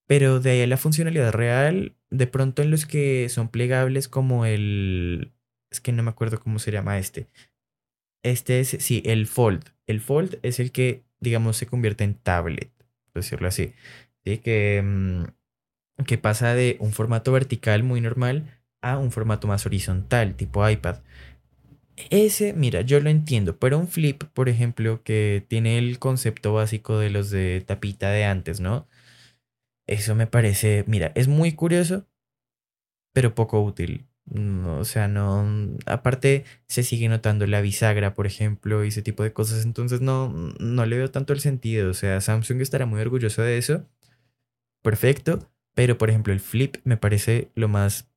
Pero 0.08 0.40
de 0.40 0.50
ahí 0.50 0.66
la 0.66 0.78
funcionalidad 0.78 1.32
real, 1.32 1.94
de 2.10 2.26
pronto 2.26 2.62
en 2.62 2.72
los 2.72 2.86
que 2.86 3.28
son 3.28 3.48
plegables 3.48 4.08
como 4.08 4.46
el... 4.46 5.32
Es 5.70 5.80
que 5.80 5.92
no 5.92 6.02
me 6.02 6.10
acuerdo 6.10 6.40
cómo 6.40 6.58
se 6.58 6.72
llama 6.72 6.98
este. 6.98 7.28
Este 8.24 8.58
es, 8.58 8.70
sí, 8.80 9.02
el 9.04 9.26
Fold. 9.26 9.64
El 9.86 10.00
Fold 10.00 10.38
es 10.42 10.60
el 10.60 10.72
que, 10.72 11.04
digamos, 11.20 11.58
se 11.58 11.66
convierte 11.66 12.04
en 12.04 12.14
tablet, 12.14 12.72
por 13.12 13.22
decirlo 13.22 13.46
así. 13.48 13.74
Sí, 14.24 14.38
que... 14.38 14.82
Mm, 14.82 15.24
que 16.06 16.16
pasa 16.16 16.54
de 16.54 16.76
un 16.80 16.92
formato 16.92 17.32
vertical 17.32 17.82
muy 17.82 18.00
normal 18.00 18.44
a 18.80 18.98
un 18.98 19.10
formato 19.10 19.48
más 19.48 19.66
horizontal, 19.66 20.34
tipo 20.36 20.68
iPad. 20.68 21.00
Ese, 22.10 22.52
mira, 22.52 22.82
yo 22.82 23.00
lo 23.00 23.10
entiendo, 23.10 23.58
pero 23.58 23.78
un 23.78 23.88
flip, 23.88 24.22
por 24.32 24.48
ejemplo, 24.48 25.02
que 25.02 25.44
tiene 25.48 25.78
el 25.78 25.98
concepto 25.98 26.54
básico 26.54 26.98
de 26.98 27.10
los 27.10 27.30
de 27.30 27.62
tapita 27.66 28.10
de 28.10 28.24
antes, 28.24 28.60
¿no? 28.60 28.86
Eso 29.88 30.14
me 30.14 30.26
parece, 30.26 30.84
mira, 30.86 31.12
es 31.14 31.28
muy 31.28 31.52
curioso, 31.52 32.06
pero 33.14 33.34
poco 33.34 33.62
útil. 33.62 34.06
o 34.30 34.84
sea, 34.84 35.08
no. 35.08 35.76
Aparte, 35.86 36.44
se 36.68 36.82
sigue 36.82 37.08
notando 37.08 37.46
la 37.46 37.62
bisagra, 37.62 38.14
por 38.14 38.26
ejemplo, 38.26 38.84
y 38.84 38.88
ese 38.88 39.02
tipo 39.02 39.22
de 39.22 39.32
cosas. 39.32 39.64
Entonces, 39.64 40.02
no, 40.02 40.28
no 40.60 40.86
le 40.86 40.98
veo 40.98 41.10
tanto 41.10 41.32
el 41.32 41.40
sentido. 41.40 41.90
O 41.90 41.94
sea, 41.94 42.20
Samsung 42.20 42.60
estará 42.60 42.84
muy 42.86 43.00
orgulloso 43.00 43.42
de 43.42 43.58
eso. 43.58 43.86
Perfecto. 44.82 45.50
Pero, 45.74 45.96
por 45.96 46.10
ejemplo, 46.10 46.32
el 46.34 46.40
flip 46.40 46.76
me 46.84 46.96
parece 46.98 47.50
lo 47.54 47.68
más 47.68 48.10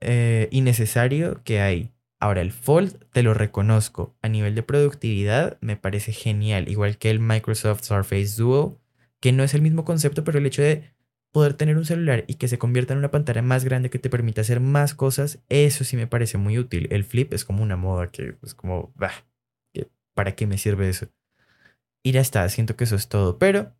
eh, 0.00 0.48
innecesario 0.50 1.42
que 1.44 1.60
hay. 1.60 1.90
Ahora, 2.20 2.40
el 2.40 2.52
Fold 2.52 3.06
te 3.12 3.22
lo 3.22 3.34
reconozco. 3.34 4.16
A 4.22 4.28
nivel 4.28 4.54
de 4.54 4.62
productividad 4.62 5.58
me 5.60 5.76
parece 5.76 6.12
genial. 6.12 6.68
Igual 6.68 6.96
que 6.98 7.10
el 7.10 7.20
Microsoft 7.20 7.82
Surface 7.84 8.36
Duo, 8.36 8.79
que 9.20 9.32
no 9.32 9.44
es 9.44 9.54
el 9.54 9.62
mismo 9.62 9.84
concepto, 9.84 10.24
pero 10.24 10.38
el 10.38 10.46
hecho 10.46 10.62
de 10.62 10.94
poder 11.32 11.54
tener 11.54 11.76
un 11.76 11.84
celular 11.84 12.24
y 12.26 12.34
que 12.34 12.48
se 12.48 12.58
convierta 12.58 12.92
en 12.92 12.98
una 12.98 13.10
pantalla 13.10 13.42
más 13.42 13.64
grande 13.64 13.90
que 13.90 13.98
te 13.98 14.10
permita 14.10 14.40
hacer 14.40 14.60
más 14.60 14.94
cosas, 14.94 15.40
eso 15.48 15.84
sí 15.84 15.96
me 15.96 16.06
parece 16.06 16.38
muy 16.38 16.58
útil. 16.58 16.88
El 16.90 17.04
flip 17.04 17.32
es 17.32 17.44
como 17.44 17.62
una 17.62 17.76
moda 17.76 18.08
que 18.08 18.36
es 18.42 18.54
como, 18.54 18.92
bah, 18.96 19.24
¿para 20.14 20.34
qué 20.34 20.46
me 20.46 20.58
sirve 20.58 20.88
eso? 20.88 21.08
Y 22.02 22.12
ya 22.12 22.20
está, 22.20 22.48
siento 22.48 22.76
que 22.76 22.84
eso 22.84 22.96
es 22.96 23.08
todo. 23.08 23.38
Pero 23.38 23.74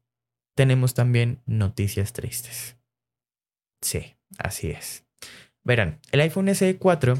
tenemos 0.54 0.94
también 0.94 1.40
noticias 1.46 2.12
tristes. 2.12 2.76
Sí, 3.80 4.14
así 4.38 4.70
es. 4.70 5.04
Verán, 5.64 6.00
el 6.12 6.20
iPhone 6.20 6.48
SE 6.54 6.76
4, 6.76 7.18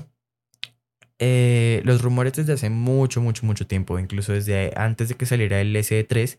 eh, 1.19 1.83
los 1.85 2.03
rumores 2.03 2.35
desde 2.35 2.55
hace 2.55 2.71
mucho, 2.71 3.21
mucho, 3.21 3.45
mucho 3.45 3.67
tiempo, 3.67 3.99
incluso 3.99 4.33
desde 4.33 4.73
antes 4.77 5.09
de 5.09 5.15
que 5.17 5.27
saliera 5.27 5.61
el 5.61 5.77
SE 5.77 6.05
3, 6.05 6.39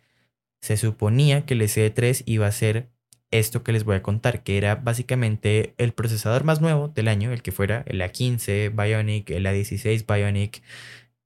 se 0.62 0.78
suponía 0.78 1.46
que 1.46 1.56
el 1.56 1.68
SE 1.68 1.90
3 1.90 2.24
iba 2.26 2.48
a 2.48 2.52
ser 2.52 2.90
esto 3.32 3.64
que 3.64 3.72
les 3.72 3.84
voy 3.84 3.96
a 3.96 4.04
contar, 4.04 4.44
que 4.44 4.58
era 4.58 4.76
básicamente 4.76 5.74
el 5.78 5.94
procesador 5.94 6.44
más 6.44 6.62
nuevo 6.62 6.90
del 6.90 7.08
año, 7.08 7.32
el 7.32 7.42
que 7.42 7.52
fuera 7.52 7.84
el 7.88 8.02
A15 8.02 8.72
Bionic, 8.76 9.30
el 9.32 9.46
A16 9.46 10.06
Bionic, 10.06 10.62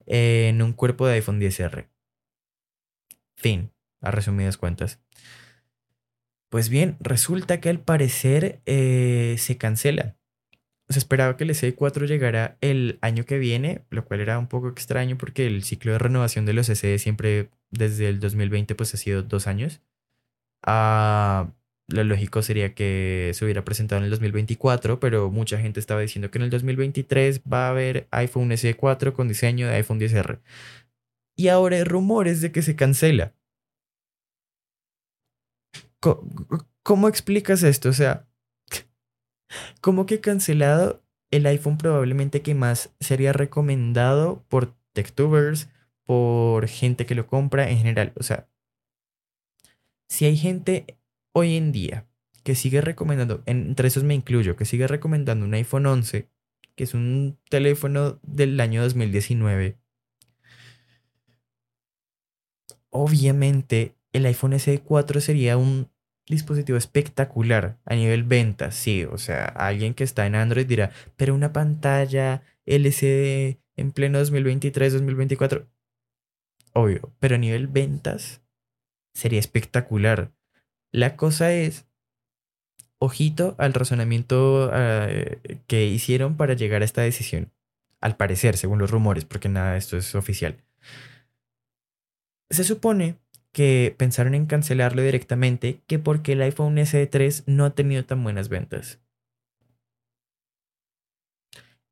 en 0.06 0.62
un 0.62 0.74
cuerpo 0.74 1.08
de 1.08 1.16
iPhone 1.16 1.42
10R. 1.42 1.88
Fin, 3.36 3.72
a 4.02 4.12
resumidas 4.12 4.58
cuentas. 4.58 5.00
Pues 6.50 6.70
bien, 6.70 6.96
resulta 7.00 7.60
que 7.60 7.70
al 7.70 7.80
parecer 7.80 8.62
eh, 8.66 9.36
se 9.40 9.58
cancela. 9.58 10.16
Se 10.88 11.00
esperaba 11.00 11.36
que 11.36 11.44
el 11.44 11.50
SE4 11.50 12.06
llegara 12.06 12.58
el 12.62 13.00
año 13.02 13.26
que 13.26 13.40
viene, 13.40 13.84
lo 13.90 14.06
cual 14.06 14.22
era 14.22 14.38
un 14.38 14.48
poco 14.48 14.70
extraño 14.70 15.18
porque 15.18 15.48
el 15.48 15.64
ciclo 15.64 15.94
de 15.94 15.98
renovación 15.98 16.46
de 16.46 16.54
los 16.54 16.68
SE 16.68 17.00
siempre 17.00 17.50
desde 17.78 18.10
el 18.10 18.20
2020 18.20 18.76
pues 18.76 18.94
ha 18.94 18.98
sido 18.98 19.24
dos 19.24 19.48
años. 19.48 19.82
Ah, 20.66 21.52
lo 21.88 22.04
lógico 22.04 22.42
sería 22.42 22.74
que 22.74 23.32
se 23.36 23.46
hubiera 23.46 23.64
presentado 23.64 24.00
en 24.00 24.06
el 24.06 24.10
2024, 24.12 25.00
pero 25.00 25.30
mucha 25.30 25.60
gente 25.60 25.80
estaba 25.80 26.02
diciendo 26.02 26.32
que 26.32 26.40
en 26.40 26.46
el 26.46 26.50
2023 26.50 27.42
va 27.42 27.68
a 27.68 27.70
haber 27.70 28.08
iPhone 28.12 28.50
SE4 28.50 29.14
con 29.14 29.28
diseño 29.28 29.68
de 29.68 29.76
iPhone 29.76 30.00
10R. 30.00 30.40
Y 31.38 31.50
ahora 31.50 31.78
hay 31.78 31.84
rumores 31.84 32.42
de 32.42 32.52
que 32.52 32.62
se 32.62 32.76
cancela. 32.76 33.34
¿Cómo, 36.84 37.08
explicas 37.08 37.64
esto? 37.64 37.90
O 37.90 37.94
sea, 37.94 38.28
¿cómo 39.82 40.06
que 40.06 40.22
cancelado 40.22 41.04
el 41.32 41.46
iPhone 41.48 41.78
probablemente 41.78 42.42
que 42.42 42.56
más 42.56 42.94
sería 43.00 43.34
recomendado 43.34 44.44
por 44.48 44.76
TechTubers, 44.94 45.68
por 46.06 46.68
gente 46.68 47.06
que 47.06 47.16
lo 47.16 47.28
compra 47.28 47.70
en 47.70 47.78
general? 47.78 48.14
O 48.18 48.24
sea, 48.24 48.48
si 50.08 50.26
hay 50.26 50.38
gente 50.38 50.98
hoy 51.34 51.56
en 51.56 51.72
día 51.72 52.08
que 52.44 52.56
sigue 52.56 52.82
recomendando, 52.82 53.44
entre 53.46 53.88
esos 53.88 54.04
me 54.04 54.14
incluyo, 54.14 54.56
que 54.56 54.66
sigue 54.66 54.88
recomendando 54.88 55.46
un 55.46 55.54
iPhone 55.56 55.88
11, 55.88 56.30
que 56.76 56.84
es 56.84 56.94
un 56.94 57.40
teléfono 57.50 58.20
del 58.24 58.60
año 58.60 58.84
2019, 58.84 59.78
obviamente 62.92 63.96
el 64.14 64.26
iPhone 64.28 64.54
SE 64.60 64.80
4 64.80 65.22
sería 65.22 65.58
un 65.58 65.90
dispositivo 66.28 66.78
espectacular 66.78 67.80
a 67.86 67.96
nivel 67.96 68.24
ventas, 68.24 68.76
sí, 68.76 69.04
o 69.06 69.18
sea, 69.18 69.46
alguien 69.46 69.94
que 69.94 70.04
está 70.04 70.26
en 70.26 70.36
Android 70.36 70.66
dirá, 70.66 70.92
pero 71.16 71.36
una 71.36 71.54
pantalla 71.54 72.42
LCD 72.66 73.60
en 73.76 73.92
pleno 73.92 74.20
2023, 74.20 74.94
2024, 74.94 75.68
obvio, 76.76 77.14
pero 77.20 77.36
a 77.36 77.40
nivel 77.40 77.68
ventas 77.68 78.42
sería 79.14 79.40
espectacular. 79.40 80.32
La 80.92 81.16
cosa 81.16 81.52
es, 81.54 81.88
ojito 83.00 83.56
al 83.58 83.74
razonamiento 83.74 84.70
eh, 84.74 85.40
que 85.68 85.86
hicieron 85.88 86.38
para 86.38 86.54
llegar 86.54 86.82
a 86.82 86.86
esta 86.86 87.02
decisión. 87.02 87.52
Al 88.02 88.18
parecer, 88.18 88.58
según 88.58 88.80
los 88.80 88.92
rumores, 88.92 89.26
porque 89.26 89.50
nada 89.50 89.78
esto 89.78 89.98
es 89.98 90.14
oficial. 90.16 90.64
Se 92.50 92.64
supone 92.64 93.18
que 93.52 93.96
pensaron 93.98 94.36
en 94.36 94.46
cancelarlo 94.46 95.02
directamente 95.02 95.82
que 95.88 95.98
porque 95.98 96.34
el 96.34 96.42
iPhone 96.42 96.76
SE3 96.76 97.44
no 97.48 97.66
ha 97.66 97.70
tenido 97.74 98.06
tan 98.06 98.22
buenas 98.22 98.50
ventas. 98.50 99.00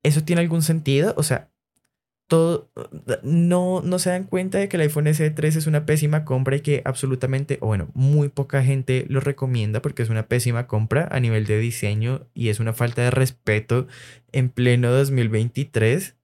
¿Eso 0.04 0.26
tiene 0.26 0.42
algún 0.42 0.62
sentido? 0.62 1.14
O 1.16 1.24
sea, 1.24 1.53
no, 3.24 3.82
no 3.82 4.00
se 4.00 4.10
dan 4.10 4.26
cuenta 4.26 4.58
de 4.58 4.70
que 4.70 4.78
el 4.78 4.82
iPhone 4.82 5.06
SE3 5.06 5.46
es 5.46 5.68
una 5.68 5.86
pésima 5.86 6.26
compra 6.26 6.56
y 6.56 6.62
que 6.62 6.82
absolutamente, 6.86 7.58
o 7.62 7.68
bueno, 7.68 7.90
muy 7.94 8.30
poca 8.30 8.64
gente 8.64 9.06
lo 9.10 9.20
recomienda 9.20 9.82
porque 9.82 10.04
es 10.04 10.10
una 10.10 10.28
pésima 10.28 10.68
compra 10.68 11.08
a 11.12 11.20
nivel 11.20 11.46
de 11.46 11.60
diseño 11.60 12.28
y 12.34 12.50
es 12.50 12.60
una 12.60 12.74
falta 12.74 13.02
de 13.02 13.12
respeto 13.12 13.88
en 14.32 14.50
pleno 14.50 14.92
2023. 14.92 16.16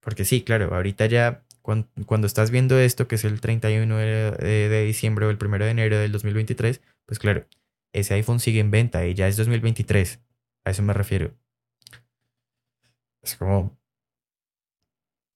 Porque 0.00 0.24
sí, 0.24 0.42
claro, 0.42 0.74
ahorita 0.74 1.06
ya 1.06 1.44
cuando, 1.62 2.26
estás 2.26 2.50
viendo 2.50 2.78
esto, 2.78 3.06
que 3.08 3.14
es 3.14 3.24
el 3.24 3.40
31 3.40 3.96
de, 3.96 4.68
de 4.68 4.84
diciembre 4.84 5.26
o 5.26 5.30
el 5.30 5.38
1 5.40 5.58
de 5.58 5.70
enero 5.70 5.98
del 5.98 6.10
2023, 6.12 6.80
pues 7.06 7.18
claro, 7.18 7.46
ese 7.92 8.14
iPhone 8.14 8.40
sigue 8.40 8.60
en 8.60 8.70
venta 8.70 9.06
y 9.06 9.14
ya 9.14 9.28
es 9.28 9.36
2023. 9.36 10.20
A 10.64 10.70
eso 10.70 10.82
me 10.82 10.92
refiero. 10.92 11.32
Es 13.22 13.36
como, 13.36 13.76
eh, 13.76 13.81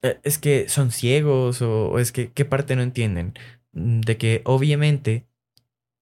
es 0.03 0.38
que 0.38 0.69
son 0.69 0.91
ciegos 0.91 1.62
o, 1.62 1.99
es 1.99 2.12
que 2.12 2.33
qué 2.33 2.45
parte 2.45 2.76
no 2.76 2.83
entienden. 2.83 3.35
Mm, 3.73 4.00
de 4.00 4.17
que 4.17 4.43
obviamente 4.45 5.26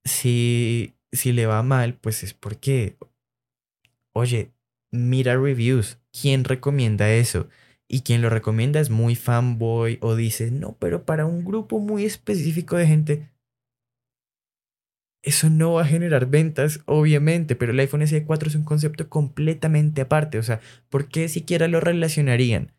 si, 0.03 0.95
si 1.11 1.31
le 1.33 1.45
va 1.47 1.63
mal, 1.63 1.95
pues 1.95 2.23
es 2.23 2.33
porque, 2.33 2.97
oye, 4.13 4.51
mira 4.91 5.35
reviews. 5.37 5.99
¿Quién 6.11 6.43
recomienda 6.43 7.11
eso? 7.11 7.49
Y 7.87 8.01
quien 8.01 8.21
lo 8.21 8.29
recomienda 8.29 8.79
es 8.79 8.89
muy 8.89 9.15
fanboy 9.15 9.99
o 10.01 10.15
dice, 10.15 10.51
no, 10.51 10.77
pero 10.79 11.05
para 11.05 11.25
un 11.25 11.45
grupo 11.45 11.79
muy 11.79 12.05
específico 12.05 12.77
de 12.77 12.87
gente, 12.87 13.29
eso 15.25 15.49
no 15.49 15.73
va 15.73 15.81
a 15.81 15.85
generar 15.85 16.27
ventas, 16.27 16.81
obviamente, 16.85 17.55
pero 17.55 17.71
el 17.71 17.79
iPhone 17.79 18.01
SE4 18.01 18.47
es 18.47 18.55
un 18.55 18.63
concepto 18.63 19.09
completamente 19.09 20.01
aparte. 20.01 20.37
O 20.37 20.43
sea, 20.43 20.61
¿por 20.89 21.07
qué 21.07 21.27
siquiera 21.29 21.67
lo 21.67 21.79
relacionarían? 21.79 22.71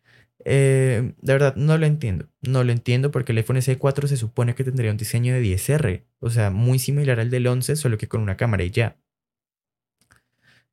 Eh, 0.49 1.13
de 1.21 1.33
verdad, 1.33 1.57
no 1.57 1.77
lo 1.77 1.85
entiendo. 1.85 2.29
No 2.41 2.63
lo 2.63 2.71
entiendo 2.71 3.11
porque 3.11 3.33
el 3.33 3.39
iPhone 3.39 3.57
SE4 3.57 4.07
se 4.07 4.15
supone 4.15 4.55
que 4.55 4.63
tendría 4.63 4.91
un 4.91 4.97
diseño 4.97 5.33
de 5.33 5.41
10R, 5.41 6.05
o 6.19 6.29
sea, 6.29 6.51
muy 6.51 6.79
similar 6.79 7.19
al 7.19 7.29
del 7.29 7.47
11, 7.47 7.75
solo 7.75 7.97
que 7.97 8.07
con 8.07 8.21
una 8.21 8.37
cámara 8.37 8.63
y 8.63 8.71
ya. 8.71 8.97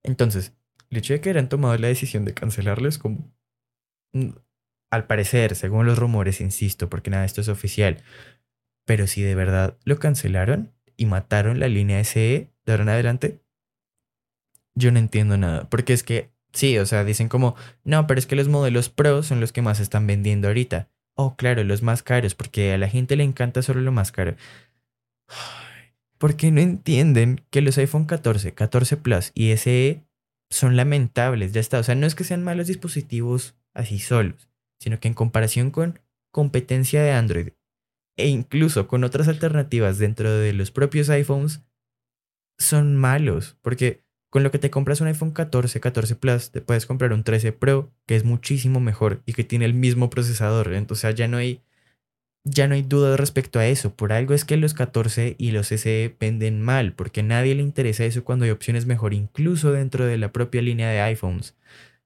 Entonces, 0.04 0.54
el 0.90 0.98
hecho 0.98 1.14
de 1.14 1.20
que 1.20 1.30
hayan 1.30 1.48
tomado 1.48 1.76
la 1.76 1.88
decisión 1.88 2.24
de 2.24 2.34
cancelarlo 2.34 2.88
es 2.88 2.98
como... 2.98 3.34
Mm, 4.12 4.30
al 4.92 5.08
parecer, 5.08 5.56
según 5.56 5.86
los 5.86 5.98
rumores, 5.98 6.40
insisto, 6.40 6.88
porque 6.88 7.10
nada, 7.10 7.24
esto 7.24 7.40
es 7.40 7.48
oficial. 7.48 8.04
Pero 8.84 9.08
si 9.08 9.22
de 9.22 9.34
verdad 9.34 9.76
lo 9.84 9.98
cancelaron 9.98 10.72
y 10.96 11.06
mataron 11.06 11.58
la 11.58 11.66
línea 11.66 11.98
SE 11.98 12.52
de 12.64 12.72
ahora 12.72 12.84
en 12.84 12.88
adelante, 12.90 13.40
yo 14.76 14.92
no 14.92 15.00
entiendo 15.00 15.36
nada. 15.36 15.68
Porque 15.68 15.94
es 15.94 16.04
que 16.04 16.33
Sí, 16.54 16.78
o 16.78 16.86
sea, 16.86 17.04
dicen 17.04 17.28
como, 17.28 17.56
no, 17.82 18.06
pero 18.06 18.18
es 18.18 18.26
que 18.26 18.36
los 18.36 18.48
modelos 18.48 18.88
Pro 18.88 19.22
son 19.22 19.40
los 19.40 19.52
que 19.52 19.60
más 19.60 19.80
están 19.80 20.06
vendiendo 20.06 20.48
ahorita. 20.48 20.88
Oh, 21.16 21.36
claro, 21.36 21.64
los 21.64 21.82
más 21.82 22.02
caros, 22.02 22.34
porque 22.34 22.72
a 22.72 22.78
la 22.78 22.88
gente 22.88 23.16
le 23.16 23.24
encanta 23.24 23.60
solo 23.60 23.80
lo 23.80 23.92
más 23.92 24.12
caro. 24.12 24.36
¿Por 26.18 26.36
qué 26.36 26.52
no 26.52 26.60
entienden 26.60 27.44
que 27.50 27.60
los 27.60 27.76
iPhone 27.76 28.06
14, 28.06 28.54
14 28.54 28.96
Plus 28.96 29.32
y 29.34 29.50
SE 29.56 30.04
son 30.48 30.76
lamentables? 30.76 31.52
Ya 31.52 31.60
está, 31.60 31.80
o 31.80 31.82
sea, 31.82 31.96
no 31.96 32.06
es 32.06 32.14
que 32.14 32.24
sean 32.24 32.44
malos 32.44 32.68
dispositivos 32.68 33.56
así 33.74 33.98
solos, 33.98 34.48
sino 34.78 35.00
que 35.00 35.08
en 35.08 35.14
comparación 35.14 35.70
con 35.70 36.00
competencia 36.30 37.02
de 37.02 37.12
Android 37.12 37.48
e 38.16 38.28
incluso 38.28 38.86
con 38.86 39.02
otras 39.02 39.26
alternativas 39.26 39.98
dentro 39.98 40.32
de 40.32 40.52
los 40.52 40.70
propios 40.70 41.10
iPhones, 41.10 41.62
son 42.58 42.96
malos, 42.96 43.56
porque 43.60 44.03
con 44.34 44.42
lo 44.42 44.50
que 44.50 44.58
te 44.58 44.68
compras 44.68 45.00
un 45.00 45.06
iPhone 45.06 45.30
14, 45.30 45.78
14 45.78 46.16
Plus, 46.16 46.50
te 46.50 46.60
puedes 46.60 46.86
comprar 46.86 47.12
un 47.12 47.22
13 47.22 47.52
Pro, 47.52 47.92
que 48.04 48.16
es 48.16 48.24
muchísimo 48.24 48.80
mejor 48.80 49.22
y 49.26 49.32
que 49.32 49.44
tiene 49.44 49.64
el 49.64 49.74
mismo 49.74 50.10
procesador. 50.10 50.74
Entonces 50.74 51.14
ya 51.14 51.28
no 51.28 51.36
hay, 51.36 51.62
ya 52.42 52.66
no 52.66 52.74
hay 52.74 52.82
duda 52.82 53.16
respecto 53.16 53.60
a 53.60 53.66
eso. 53.66 53.94
Por 53.94 54.12
algo 54.12 54.34
es 54.34 54.44
que 54.44 54.56
los 54.56 54.74
14 54.74 55.36
y 55.38 55.52
los 55.52 55.70
SE 55.70 56.16
venden 56.18 56.60
mal, 56.60 56.94
porque 56.94 57.20
a 57.20 57.22
nadie 57.22 57.54
le 57.54 57.62
interesa 57.62 58.06
eso 58.06 58.24
cuando 58.24 58.44
hay 58.44 58.50
opciones 58.50 58.86
mejor, 58.86 59.14
incluso 59.14 59.70
dentro 59.70 60.04
de 60.04 60.18
la 60.18 60.32
propia 60.32 60.62
línea 60.62 60.90
de 60.90 61.00
iPhones 61.00 61.56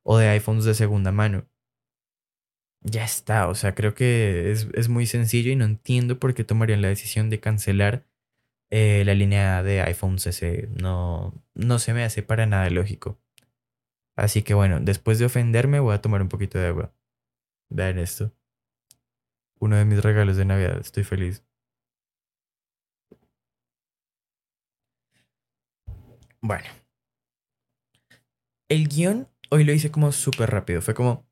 o 0.02 0.18
de 0.18 0.28
iPhones 0.28 0.66
de 0.66 0.74
segunda 0.74 1.12
mano. 1.12 1.48
Ya 2.82 3.04
está, 3.04 3.48
o 3.48 3.54
sea, 3.54 3.74
creo 3.74 3.94
que 3.94 4.52
es, 4.52 4.68
es 4.74 4.90
muy 4.90 5.06
sencillo 5.06 5.50
y 5.50 5.56
no 5.56 5.64
entiendo 5.64 6.18
por 6.18 6.34
qué 6.34 6.44
tomarían 6.44 6.82
la 6.82 6.88
decisión 6.88 7.30
de 7.30 7.40
cancelar 7.40 8.04
eh, 8.70 9.02
la 9.04 9.14
línea 9.14 9.62
de 9.62 9.82
iPhones 9.82 10.26
ese 10.26 10.68
no, 10.80 11.34
no 11.54 11.78
se 11.78 11.94
me 11.94 12.04
hace 12.04 12.22
para 12.22 12.46
nada 12.46 12.68
lógico. 12.70 13.18
Así 14.16 14.42
que 14.42 14.54
bueno, 14.54 14.80
después 14.80 15.18
de 15.18 15.26
ofenderme 15.26 15.80
voy 15.80 15.94
a 15.94 16.02
tomar 16.02 16.22
un 16.22 16.28
poquito 16.28 16.58
de 16.58 16.66
agua. 16.68 16.92
Vean 17.70 17.98
esto. 17.98 18.32
Uno 19.60 19.76
de 19.76 19.84
mis 19.84 20.02
regalos 20.02 20.36
de 20.36 20.44
Navidad. 20.44 20.78
Estoy 20.80 21.04
feliz. 21.04 21.44
Bueno. 26.40 26.66
El 28.68 28.88
guion 28.88 29.28
hoy 29.50 29.64
lo 29.64 29.72
hice 29.72 29.90
como 29.90 30.12
súper 30.12 30.50
rápido. 30.50 30.82
Fue 30.82 30.94
como... 30.94 31.26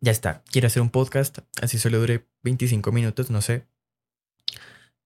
Ya 0.00 0.12
está. 0.12 0.42
Quiero 0.50 0.66
hacer 0.66 0.82
un 0.82 0.90
podcast. 0.90 1.38
Así 1.60 1.78
solo 1.78 1.98
dure 1.98 2.28
25 2.42 2.92
minutos, 2.92 3.30
no 3.30 3.40
sé. 3.42 3.66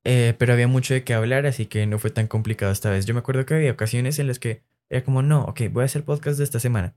Eh, 0.04 0.34
pero 0.38 0.52
había 0.52 0.68
mucho 0.68 0.94
de 0.94 1.04
qué 1.04 1.14
hablar, 1.14 1.46
así 1.46 1.66
que 1.66 1.86
no 1.86 1.98
fue 1.98 2.10
tan 2.10 2.26
complicado 2.28 2.72
esta 2.72 2.90
vez. 2.90 3.06
Yo 3.06 3.14
me 3.14 3.20
acuerdo 3.20 3.46
que 3.46 3.54
había 3.54 3.72
ocasiones 3.72 4.18
en 4.18 4.26
las 4.26 4.38
que 4.38 4.62
era 4.90 5.04
como, 5.04 5.22
no, 5.22 5.44
ok, 5.44 5.62
voy 5.70 5.82
a 5.82 5.86
hacer 5.86 6.04
podcast 6.04 6.38
de 6.38 6.44
esta 6.44 6.60
semana. 6.60 6.96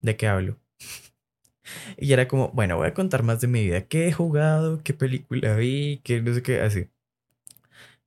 ¿De 0.00 0.16
qué 0.16 0.28
hablo? 0.28 0.58
y 1.98 2.12
era 2.12 2.28
como, 2.28 2.50
bueno, 2.50 2.76
voy 2.76 2.88
a 2.88 2.94
contar 2.94 3.22
más 3.22 3.40
de 3.40 3.48
mi 3.48 3.64
vida. 3.64 3.82
¿Qué 3.86 4.08
he 4.08 4.12
jugado? 4.12 4.82
¿Qué 4.82 4.94
película 4.94 5.56
vi? 5.56 6.00
¿Qué 6.04 6.22
no 6.22 6.34
sé 6.34 6.42
qué? 6.42 6.60
Así. 6.60 6.88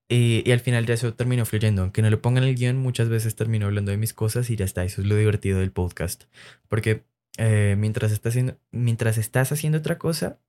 Y, 0.10 0.52
al 0.52 0.60
final 0.60 0.86
ya 0.86 0.94
eso 0.94 1.14
terminó 1.16 1.46
fluyendo. 1.46 1.82
Aunque 1.82 2.02
no 2.02 2.10
lo 2.10 2.22
pongan 2.22 2.44
el 2.44 2.56
guion, 2.56 2.78
muchas 2.78 3.10
veces 3.10 3.36
termino 3.36 3.66
hablando 3.66 3.92
de 3.92 3.98
mis 3.98 4.14
cosas 4.14 4.50
y 4.50 4.56
ya 4.56 4.66
está. 4.66 4.84
Eso 4.84 5.02
es 5.02 5.08
lo 5.08 5.16
divertido 5.16 5.60
del 5.60 5.72
podcast. 5.72 6.26
Porque 6.68 7.04
eh, 7.38 7.76
mientras, 7.78 8.12
estás 8.12 8.34
haciendo, 8.34 8.58
mientras 8.72 9.18
estás 9.18 9.52
haciendo 9.52 9.80
otra 9.80 9.98
cosa, 9.98 10.40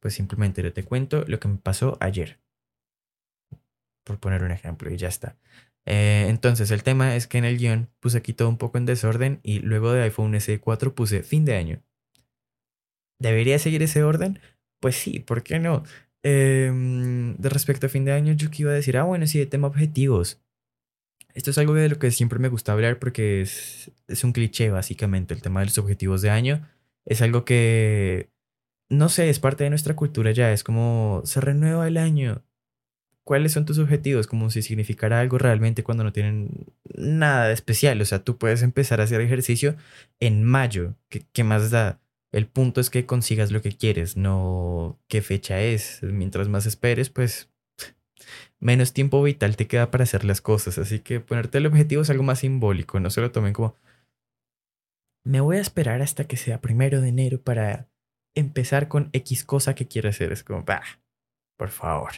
pues 0.00 0.14
simplemente 0.14 0.68
te 0.70 0.82
cuento 0.84 1.24
lo 1.28 1.38
que 1.40 1.48
me 1.48 1.58
pasó 1.58 1.96
ayer. 2.00 2.40
Por 4.04 4.20
poner 4.20 4.42
un 4.42 4.50
ejemplo, 4.50 4.92
y 4.92 4.96
ya 4.96 5.08
está. 5.08 5.36
Eh, 5.86 6.26
entonces, 6.28 6.70
el 6.70 6.82
tema 6.82 7.16
es 7.16 7.26
que 7.26 7.38
en 7.38 7.44
el 7.44 7.58
guion 7.58 7.90
puse 8.00 8.18
aquí 8.18 8.32
todo 8.32 8.48
un 8.48 8.58
poco 8.58 8.78
en 8.78 8.86
desorden 8.86 9.40
y 9.42 9.60
luego 9.60 9.92
de 9.92 10.02
iPhone 10.02 10.34
SE4 10.34 10.94
puse 10.94 11.22
fin 11.22 11.44
de 11.44 11.56
año. 11.56 11.82
¿Debería 13.18 13.58
seguir 13.58 13.82
ese 13.82 14.02
orden? 14.02 14.38
Pues 14.80 14.96
sí, 14.96 15.20
¿por 15.20 15.42
qué 15.42 15.58
no? 15.58 15.84
Em, 16.22 17.36
de 17.36 17.48
respecto 17.50 17.86
a 17.86 17.90
fin 17.90 18.04
de 18.04 18.12
año, 18.12 18.32
yo 18.32 18.50
que 18.50 18.62
iba 18.62 18.70
a 18.72 18.74
decir, 18.74 18.96
ah, 18.96 19.04
bueno, 19.04 19.26
sí, 19.26 19.38
de 19.38 19.46
tema 19.46 19.68
objetivos. 19.68 20.40
Esto 21.34 21.50
es 21.50 21.58
algo 21.58 21.74
de 21.74 21.88
lo 21.88 21.98
que 21.98 22.10
siempre 22.10 22.38
me 22.38 22.48
gusta 22.48 22.72
hablar 22.72 22.98
porque 22.98 23.42
es, 23.42 23.90
es 24.08 24.24
un 24.24 24.32
cliché, 24.32 24.70
básicamente, 24.70 25.34
el 25.34 25.42
tema 25.42 25.60
de 25.60 25.66
los 25.66 25.78
objetivos 25.78 26.22
de 26.22 26.30
año. 26.30 26.68
Es 27.04 27.22
algo 27.22 27.44
que, 27.44 28.30
no 28.90 29.08
sé, 29.08 29.30
es 29.30 29.40
parte 29.40 29.64
de 29.64 29.70
nuestra 29.70 29.96
cultura 29.96 30.32
ya, 30.32 30.52
es 30.52 30.64
como, 30.64 31.22
se 31.24 31.40
renueva 31.40 31.88
el 31.88 31.96
año. 31.98 32.42
¿Cuáles 33.24 33.52
son 33.52 33.64
tus 33.64 33.78
objetivos? 33.78 34.26
Como 34.26 34.50
si 34.50 34.62
significara 34.62 35.20
algo 35.20 35.38
realmente 35.38 35.82
cuando 35.82 36.04
no 36.04 36.12
tienen 36.12 36.66
nada 36.94 37.48
de 37.48 37.54
especial. 37.54 38.00
O 38.00 38.04
sea, 38.04 38.22
tú 38.22 38.36
puedes 38.36 38.62
empezar 38.62 39.00
a 39.00 39.04
hacer 39.04 39.20
ejercicio 39.20 39.76
en 40.20 40.44
mayo. 40.44 40.94
¿Qué, 41.08 41.24
qué 41.32 41.42
más 41.44 41.70
da? 41.70 42.00
El 42.32 42.46
punto 42.46 42.80
es 42.80 42.90
que 42.90 43.06
consigas 43.06 43.52
lo 43.52 43.62
que 43.62 43.76
quieres, 43.76 44.16
no 44.16 44.98
qué 45.08 45.22
fecha 45.22 45.60
es. 45.60 46.02
Mientras 46.02 46.48
más 46.48 46.66
esperes, 46.66 47.08
pues 47.08 47.48
menos 48.60 48.92
tiempo 48.92 49.22
vital 49.22 49.56
te 49.56 49.66
queda 49.66 49.90
para 49.90 50.04
hacer 50.04 50.24
las 50.24 50.40
cosas. 50.40 50.78
Así 50.78 50.98
que 50.98 51.20
ponerte 51.20 51.58
el 51.58 51.66
objetivo 51.66 52.02
es 52.02 52.10
algo 52.10 52.24
más 52.24 52.40
simbólico. 52.40 53.00
No 53.00 53.10
se 53.10 53.20
lo 53.20 53.30
tomen 53.30 53.52
como, 53.52 53.76
me 55.24 55.40
voy 55.40 55.56
a 55.56 55.60
esperar 55.60 56.02
hasta 56.02 56.26
que 56.26 56.36
sea 56.36 56.60
primero 56.60 57.00
de 57.00 57.08
enero 57.08 57.40
para 57.40 57.88
empezar 58.34 58.88
con 58.88 59.08
X 59.12 59.44
cosa 59.44 59.74
que 59.74 59.88
quiero 59.88 60.10
hacer. 60.10 60.32
Es 60.32 60.44
como, 60.44 60.64
por 61.56 61.70
favor. 61.70 62.12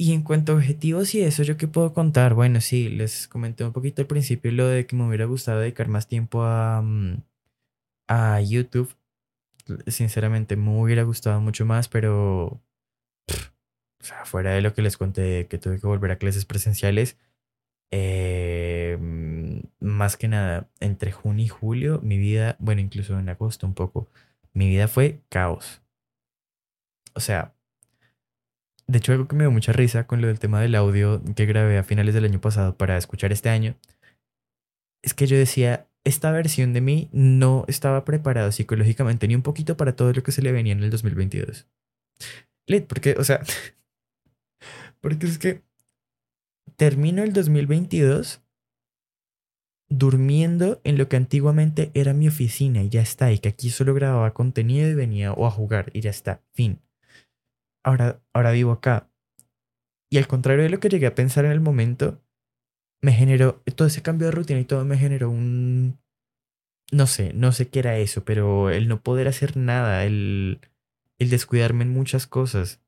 Y 0.00 0.12
en 0.14 0.22
cuanto 0.22 0.52
a 0.52 0.56
objetivos 0.56 1.14
y 1.14 1.22
eso, 1.22 1.42
¿yo 1.42 1.56
qué 1.56 1.66
puedo 1.66 1.92
contar? 1.92 2.34
Bueno, 2.34 2.60
sí, 2.60 2.88
les 2.88 3.26
comenté 3.26 3.64
un 3.64 3.72
poquito 3.72 4.00
al 4.00 4.06
principio 4.06 4.52
lo 4.52 4.68
de 4.68 4.86
que 4.86 4.94
me 4.94 5.06
hubiera 5.06 5.24
gustado 5.24 5.60
dedicar 5.60 5.88
más 5.88 6.06
tiempo 6.08 6.44
a... 6.44 6.80
Mm, 6.82 7.22
a 8.08 8.40
YouTube, 8.40 8.96
sinceramente 9.86 10.56
me 10.56 10.70
hubiera 10.80 11.02
gustado 11.02 11.40
mucho 11.40 11.64
más, 11.66 11.88
pero... 11.88 12.46
o 12.46 12.60
sea, 14.00 14.24
fuera 14.24 14.52
de 14.52 14.62
lo 14.62 14.74
que 14.74 14.82
les 14.82 14.96
conté, 14.96 15.46
que 15.48 15.58
tuve 15.58 15.80
que 15.80 15.86
volver 15.86 16.10
a 16.12 16.18
clases 16.18 16.44
presenciales, 16.46 17.18
eh, 17.90 18.98
más 19.80 20.16
que 20.16 20.28
nada, 20.28 20.68
entre 20.80 21.12
junio 21.12 21.44
y 21.44 21.48
julio, 21.48 22.00
mi 22.02 22.18
vida, 22.18 22.56
bueno, 22.58 22.80
incluso 22.80 23.18
en 23.18 23.28
agosto 23.28 23.66
un 23.66 23.74
poco, 23.74 24.08
mi 24.54 24.68
vida 24.68 24.88
fue 24.88 25.20
caos. 25.28 25.82
O 27.14 27.20
sea, 27.20 27.54
de 28.88 28.98
hecho 28.98 29.12
algo 29.12 29.28
que 29.28 29.36
me 29.36 29.44
dio 29.44 29.50
mucha 29.50 29.72
risa 29.72 30.06
con 30.06 30.20
lo 30.20 30.26
del 30.26 30.40
tema 30.40 30.60
del 30.60 30.74
audio 30.74 31.22
que 31.36 31.46
grabé 31.46 31.78
a 31.78 31.84
finales 31.84 32.14
del 32.14 32.24
año 32.24 32.40
pasado 32.40 32.76
para 32.76 32.96
escuchar 32.96 33.32
este 33.32 33.50
año, 33.50 33.76
es 35.02 35.14
que 35.14 35.26
yo 35.26 35.36
decía, 35.36 35.86
esta 36.04 36.32
versión 36.32 36.72
de 36.72 36.80
mí 36.80 37.08
no 37.12 37.64
estaba 37.68 38.04
preparado 38.04 38.50
psicológicamente 38.50 39.28
ni 39.28 39.34
un 39.34 39.42
poquito 39.42 39.76
para 39.76 39.94
todo 39.94 40.12
lo 40.12 40.22
que 40.22 40.32
se 40.32 40.42
le 40.42 40.52
venía 40.52 40.72
en 40.72 40.82
el 40.82 40.90
2022. 40.90 41.68
Lit, 42.66 42.86
porque, 42.86 43.14
o 43.18 43.24
sea, 43.24 43.42
porque 45.00 45.26
es 45.26 45.38
que 45.38 45.62
termino 46.76 47.22
el 47.22 47.32
2022 47.34 48.42
durmiendo 49.90 50.80
en 50.84 50.98
lo 50.98 51.08
que 51.08 51.16
antiguamente 51.16 51.90
era 51.94 52.14
mi 52.14 52.28
oficina 52.28 52.82
y 52.82 52.88
ya 52.88 53.02
está, 53.02 53.32
y 53.32 53.38
que 53.38 53.50
aquí 53.50 53.68
solo 53.70 53.92
grababa 53.94 54.32
contenido 54.32 54.88
y 54.88 54.94
venía 54.94 55.32
o 55.32 55.46
a 55.46 55.50
jugar 55.50 55.90
y 55.92 56.00
ya 56.00 56.10
está, 56.10 56.42
fin. 56.52 56.80
Ahora, 57.88 58.20
ahora 58.34 58.52
vivo 58.52 58.72
acá. 58.72 59.10
Y 60.10 60.18
al 60.18 60.28
contrario 60.28 60.62
de 60.62 60.68
lo 60.68 60.78
que 60.78 60.90
llegué 60.90 61.06
a 61.06 61.14
pensar 61.14 61.46
en 61.46 61.52
el 61.52 61.60
momento, 61.60 62.22
me 63.00 63.12
generó, 63.12 63.62
todo 63.76 63.88
ese 63.88 64.02
cambio 64.02 64.26
de 64.26 64.32
rutina 64.32 64.60
y 64.60 64.66
todo 64.66 64.84
me 64.84 64.98
generó 64.98 65.30
un, 65.30 65.98
no 66.92 67.06
sé, 67.06 67.32
no 67.32 67.50
sé 67.52 67.70
qué 67.70 67.78
era 67.78 67.96
eso, 67.96 68.26
pero 68.26 68.68
el 68.68 68.88
no 68.88 69.02
poder 69.02 69.26
hacer 69.26 69.56
nada, 69.56 70.04
el, 70.04 70.60
el 71.18 71.30
descuidarme 71.30 71.84
en 71.84 71.90
muchas 71.90 72.26
cosas, 72.26 72.82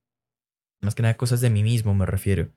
más 0.83 0.95
que 0.95 1.01
nada 1.03 1.17
cosas 1.17 1.41
de 1.41 1.49
mí 1.49 1.63
mismo 1.63 1.95
me 1.95 2.05
refiero. 2.05 2.51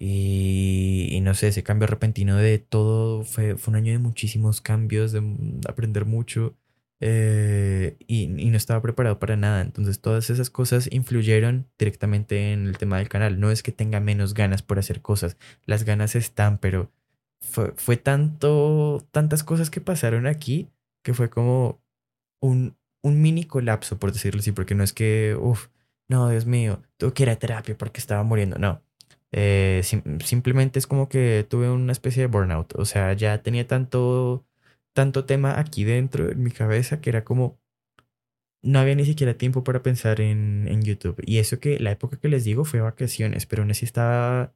Y, 0.00 1.10
y, 1.12 1.20
no 1.20 1.34
sé, 1.34 1.48
ese 1.48 1.62
cambio 1.62 1.86
repentino 1.86 2.36
de 2.38 2.58
todo 2.58 3.22
fue, 3.22 3.56
fue 3.56 3.70
un 3.70 3.76
año 3.76 3.92
de 3.92 4.00
muchísimos 4.00 4.60
cambios, 4.60 5.12
de 5.12 5.22
aprender 5.68 6.06
mucho. 6.06 6.56
Eh, 7.04 7.96
y, 8.06 8.28
no 8.28 8.56
estaba 8.56 8.80
preparado 8.80 9.18
para 9.18 9.36
nada. 9.36 9.60
Entonces 9.60 10.00
todas 10.00 10.30
esas 10.30 10.50
cosas 10.50 10.88
influyeron 10.92 11.66
directamente 11.76 12.52
en 12.52 12.68
el 12.68 12.78
tema 12.78 12.98
del 12.98 13.08
canal. 13.08 13.40
No 13.40 13.50
es 13.50 13.64
que 13.64 13.72
tenga 13.72 13.98
menos 13.98 14.34
ganas 14.34 14.62
por 14.62 14.78
hacer 14.78 15.02
cosas, 15.02 15.36
las 15.66 15.84
ganas 15.84 16.14
están, 16.14 16.58
pero 16.58 16.92
fue, 17.40 17.72
fue 17.76 17.96
tanto, 17.96 19.04
tantas 19.10 19.42
cosas 19.42 19.68
que 19.68 19.80
pasaron 19.80 20.26
aquí 20.28 20.68
que 21.02 21.14
fue 21.14 21.28
como 21.28 21.82
un, 22.40 22.76
un 23.02 23.20
mini 23.20 23.44
colapso, 23.44 23.98
por 23.98 24.12
decirlo 24.12 24.40
así, 24.40 24.52
porque 24.52 24.76
no 24.76 24.84
es 24.84 24.92
que, 24.92 25.36
uff, 25.40 25.68
no, 26.08 26.28
Dios 26.28 26.46
mío, 26.46 26.82
tuve 26.98 27.12
que 27.14 27.24
ir 27.24 27.30
a 27.30 27.36
terapia 27.36 27.76
porque 27.76 28.00
estaba 28.00 28.22
muriendo, 28.22 28.58
no. 28.58 28.82
Eh, 29.32 29.80
sim 29.82 30.02
simplemente 30.24 30.78
es 30.78 30.86
como 30.86 31.08
que 31.08 31.46
tuve 31.48 31.70
una 31.70 31.92
especie 31.92 32.22
de 32.22 32.26
burnout, 32.28 32.74
o 32.76 32.84
sea, 32.84 33.12
ya 33.14 33.42
tenía 33.42 33.66
tanto 33.66 34.44
tanto 34.94 35.24
tema 35.24 35.58
aquí 35.58 35.84
dentro 35.84 36.30
en 36.30 36.42
mi 36.42 36.50
cabeza 36.50 37.00
que 37.00 37.10
era 37.10 37.24
como 37.24 37.60
no 38.62 38.78
había 38.78 38.94
ni 38.94 39.04
siquiera 39.04 39.34
tiempo 39.34 39.64
para 39.64 39.82
pensar 39.82 40.20
en, 40.20 40.66
en 40.68 40.82
YouTube. 40.82 41.22
Y 41.26 41.38
eso 41.38 41.58
que 41.60 41.78
la 41.80 41.90
época 41.92 42.18
que 42.18 42.28
les 42.28 42.44
digo 42.44 42.64
fue 42.64 42.80
vacaciones, 42.80 43.46
pero 43.46 43.62
aún 43.62 43.72
así 43.72 43.84
estaba 43.84 44.54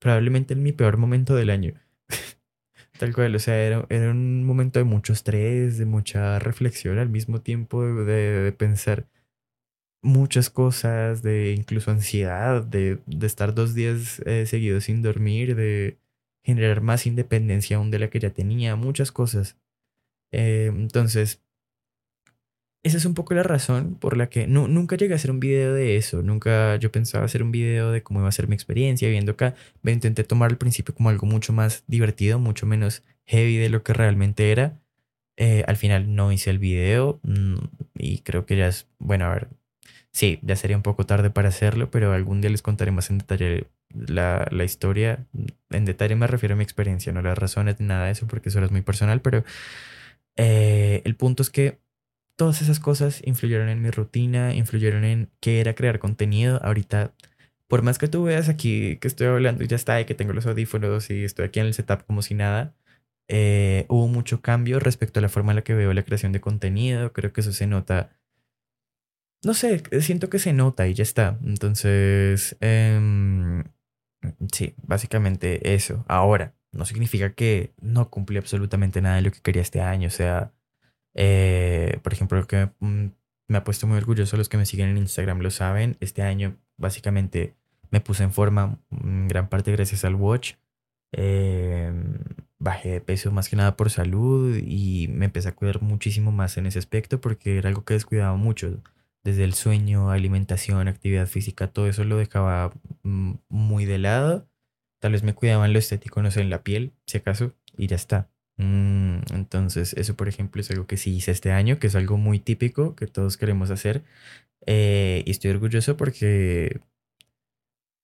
probablemente 0.00 0.54
en 0.54 0.62
mi 0.62 0.72
peor 0.72 0.96
momento 0.96 1.34
del 1.36 1.50
año. 1.50 1.74
Tal 2.98 3.14
cual, 3.14 3.34
o 3.34 3.38
sea, 3.38 3.56
era, 3.58 3.86
era, 3.90 4.10
un 4.10 4.44
momento 4.44 4.78
de 4.78 4.84
mucho 4.84 5.12
estrés, 5.12 5.78
de 5.78 5.86
mucha 5.86 6.38
reflexión 6.38 6.98
al 6.98 7.10
mismo 7.10 7.42
tiempo, 7.42 7.84
de, 7.84 8.04
de, 8.42 8.52
pensar 8.52 9.08
muchas 10.02 10.50
cosas, 10.50 11.22
de 11.22 11.52
incluso 11.52 11.90
ansiedad, 11.90 12.62
de, 12.62 13.00
de 13.06 13.26
estar 13.26 13.54
dos 13.54 13.74
días 13.74 14.20
eh, 14.26 14.46
seguidos 14.46 14.84
sin 14.84 15.02
dormir, 15.02 15.56
de 15.56 15.98
generar 16.44 16.82
más 16.82 17.06
independencia 17.06 17.78
aún 17.78 17.90
de 17.90 17.98
la 17.98 18.10
que 18.10 18.20
ya 18.20 18.30
tenía, 18.30 18.76
muchas 18.76 19.12
cosas. 19.12 19.58
Eh, 20.36 20.66
entonces, 20.66 21.40
esa 22.82 22.96
es 22.96 23.04
un 23.04 23.14
poco 23.14 23.34
la 23.34 23.44
razón 23.44 23.94
por 23.94 24.16
la 24.16 24.28
que 24.28 24.46
no, 24.48 24.66
nunca 24.66 24.96
llegué 24.96 25.14
a 25.14 25.16
hacer 25.16 25.30
un 25.30 25.40
video 25.40 25.72
de 25.72 25.96
eso. 25.96 26.22
Nunca 26.22 26.76
yo 26.76 26.90
pensaba 26.90 27.24
hacer 27.24 27.42
un 27.42 27.52
video 27.52 27.92
de 27.92 28.02
cómo 28.02 28.20
iba 28.20 28.28
a 28.28 28.32
ser 28.32 28.48
mi 28.48 28.54
experiencia 28.54 29.08
viendo 29.08 29.32
acá. 29.32 29.54
Me 29.82 29.92
intenté 29.92 30.24
tomar 30.24 30.50
al 30.50 30.58
principio 30.58 30.94
como 30.94 31.08
algo 31.08 31.26
mucho 31.26 31.52
más 31.52 31.84
divertido, 31.86 32.38
mucho 32.40 32.66
menos 32.66 33.04
heavy 33.26 33.56
de 33.58 33.70
lo 33.70 33.84
que 33.84 33.94
realmente 33.94 34.50
era. 34.50 34.80
Eh, 35.36 35.64
al 35.68 35.76
final 35.76 36.14
no 36.14 36.32
hice 36.32 36.50
el 36.50 36.58
video 36.58 37.20
mm, 37.22 37.56
y 37.94 38.18
creo 38.18 38.44
que 38.44 38.56
ya 38.56 38.66
es, 38.68 38.88
bueno, 38.98 39.26
a 39.26 39.34
ver, 39.34 39.48
sí, 40.12 40.40
ya 40.42 40.56
sería 40.56 40.76
un 40.76 40.82
poco 40.82 41.06
tarde 41.06 41.30
para 41.30 41.48
hacerlo, 41.48 41.90
pero 41.90 42.12
algún 42.12 42.40
día 42.40 42.50
les 42.50 42.62
contaré 42.62 42.90
más 42.92 43.10
en 43.10 43.18
detalle 43.18 43.66
la, 43.94 44.46
la 44.50 44.64
historia. 44.64 45.26
En 45.70 45.84
detalle 45.84 46.16
me 46.16 46.26
refiero 46.26 46.54
a 46.54 46.56
mi 46.58 46.64
experiencia, 46.64 47.12
no 47.12 47.22
las 47.22 47.38
razones, 47.38 47.80
nada 47.80 48.06
de 48.06 48.12
eso, 48.12 48.26
porque 48.26 48.48
eso 48.50 48.62
es 48.64 48.70
muy 48.70 48.82
personal, 48.82 49.20
pero 49.22 49.44
eh, 50.36 51.02
el 51.04 51.16
punto 51.16 51.42
es 51.42 51.50
que 51.50 51.80
todas 52.36 52.62
esas 52.62 52.80
cosas 52.80 53.22
influyeron 53.24 53.68
en 53.68 53.82
mi 53.82 53.90
rutina, 53.90 54.54
influyeron 54.54 55.04
en 55.04 55.30
qué 55.40 55.60
era 55.60 55.74
crear 55.74 55.98
contenido. 55.98 56.60
Ahorita, 56.62 57.14
por 57.68 57.82
más 57.82 57.98
que 57.98 58.08
tú 58.08 58.24
veas 58.24 58.48
aquí 58.48 58.96
que 58.98 59.08
estoy 59.08 59.28
hablando 59.28 59.64
y 59.64 59.68
ya 59.68 59.76
está, 59.76 60.00
y 60.00 60.04
que 60.04 60.14
tengo 60.14 60.32
los 60.32 60.46
audífonos 60.46 61.10
y 61.10 61.24
estoy 61.24 61.46
aquí 61.46 61.60
en 61.60 61.66
el 61.66 61.74
setup 61.74 62.04
como 62.06 62.22
si 62.22 62.34
nada, 62.34 62.74
eh, 63.28 63.86
hubo 63.88 64.08
mucho 64.08 64.40
cambio 64.42 64.80
respecto 64.80 65.20
a 65.20 65.22
la 65.22 65.28
forma 65.28 65.52
en 65.52 65.56
la 65.56 65.64
que 65.64 65.74
veo 65.74 65.92
la 65.94 66.04
creación 66.04 66.32
de 66.32 66.40
contenido. 66.40 67.12
Creo 67.12 67.32
que 67.32 67.40
eso 67.40 67.52
se 67.52 67.66
nota. 67.66 68.10
No 69.44 69.54
sé, 69.54 69.82
siento 70.00 70.30
que 70.30 70.38
se 70.38 70.52
nota 70.52 70.88
y 70.88 70.94
ya 70.94 71.02
está. 71.02 71.38
Entonces, 71.44 72.56
eh, 72.60 73.62
sí, 74.52 74.74
básicamente 74.82 75.74
eso. 75.74 76.04
Ahora, 76.08 76.54
no 76.74 76.84
significa 76.84 77.32
que 77.34 77.72
no 77.80 78.10
cumplí 78.10 78.38
absolutamente 78.38 79.00
nada 79.00 79.16
de 79.16 79.22
lo 79.22 79.32
que 79.32 79.40
quería 79.40 79.62
este 79.62 79.80
año. 79.80 80.08
O 80.08 80.10
sea, 80.10 80.52
eh, 81.14 81.98
por 82.02 82.12
ejemplo, 82.12 82.38
lo 82.38 82.46
que 82.46 82.70
me, 82.80 82.88
mm, 82.88 83.12
me 83.48 83.58
ha 83.58 83.64
puesto 83.64 83.86
muy 83.86 83.98
orgulloso, 83.98 84.36
los 84.36 84.48
que 84.48 84.56
me 84.56 84.66
siguen 84.66 84.88
en 84.90 84.98
Instagram 84.98 85.40
lo 85.40 85.50
saben, 85.50 85.96
este 86.00 86.22
año 86.22 86.56
básicamente 86.76 87.54
me 87.90 88.00
puse 88.00 88.24
en 88.24 88.32
forma, 88.32 88.78
en 88.90 89.28
gran 89.28 89.48
parte 89.48 89.72
gracias 89.72 90.04
al 90.04 90.16
watch. 90.16 90.54
Em, 91.12 92.18
bajé 92.58 92.90
de 92.90 93.00
peso 93.00 93.30
más 93.30 93.48
que 93.48 93.56
nada 93.56 93.76
por 93.76 93.90
salud 93.90 94.56
y 94.56 95.06
me 95.08 95.26
empecé 95.26 95.48
a 95.48 95.54
cuidar 95.54 95.80
muchísimo 95.82 96.32
más 96.32 96.56
en 96.56 96.66
ese 96.66 96.80
aspecto 96.80 97.20
porque 97.20 97.58
era 97.58 97.68
algo 97.68 97.84
que 97.84 97.94
descuidaba 97.94 98.36
mucho. 98.36 98.82
Desde 99.22 99.44
el 99.44 99.54
sueño, 99.54 100.10
alimentación, 100.10 100.88
actividad 100.88 101.26
física, 101.26 101.68
todo 101.68 101.86
eso 101.88 102.04
lo 102.04 102.16
dejaba 102.16 102.72
mm, 103.04 103.34
muy 103.48 103.84
de 103.84 103.98
lado. 103.98 104.48
Tal 105.04 105.12
vez 105.12 105.22
me 105.22 105.34
cuidaba 105.34 105.66
en 105.66 105.74
lo 105.74 105.78
estético, 105.78 106.22
no 106.22 106.30
sé, 106.30 106.40
en 106.40 106.48
la 106.48 106.62
piel, 106.62 106.94
si 107.06 107.18
acaso, 107.18 107.52
y 107.76 107.88
ya 107.88 107.96
está. 107.96 108.30
Mm, 108.56 109.18
entonces, 109.34 109.92
eso, 109.98 110.16
por 110.16 110.28
ejemplo, 110.28 110.62
es 110.62 110.70
algo 110.70 110.86
que 110.86 110.96
sí 110.96 111.14
hice 111.14 111.30
este 111.30 111.52
año, 111.52 111.78
que 111.78 111.88
es 111.88 111.94
algo 111.94 112.16
muy 112.16 112.38
típico 112.38 112.96
que 112.96 113.06
todos 113.06 113.36
queremos 113.36 113.70
hacer. 113.70 114.02
Eh, 114.66 115.22
y 115.26 115.30
estoy 115.30 115.50
orgulloso 115.50 115.98
porque 115.98 116.80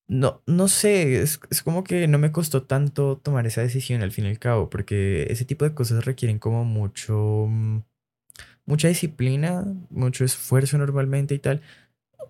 no, 0.08 0.42
no 0.46 0.68
sé, 0.68 1.22
es, 1.22 1.40
es, 1.50 1.62
como 1.62 1.84
que 1.84 2.06
no 2.06 2.18
me 2.18 2.32
costó 2.32 2.64
tanto 2.64 3.16
tomar 3.16 3.46
esa 3.46 3.62
decisión 3.62 4.02
al 4.02 4.12
fin 4.12 4.26
y 4.26 4.28
al 4.28 4.38
cabo, 4.38 4.68
porque 4.68 5.26
ese 5.30 5.46
tipo 5.46 5.64
de 5.64 5.72
cosas 5.74 6.04
requieren 6.04 6.38
como 6.38 6.66
mucho, 6.66 7.48
mucha 8.66 8.88
disciplina, 8.88 9.64
mucho 9.88 10.24
esfuerzo 10.26 10.76
normalmente 10.76 11.34
y 11.34 11.38
tal. 11.38 11.62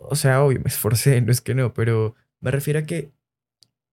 O 0.00 0.16
sea, 0.16 0.44
obvio, 0.44 0.61
me 0.61 0.68
esforcé, 0.68 1.20
no 1.22 1.33
es 1.33 1.40
que 1.40 1.54
no, 1.56 1.74
pero 1.74 2.14
me 2.40 2.52
refiero 2.52 2.78
a 2.78 2.85
que 2.85 3.11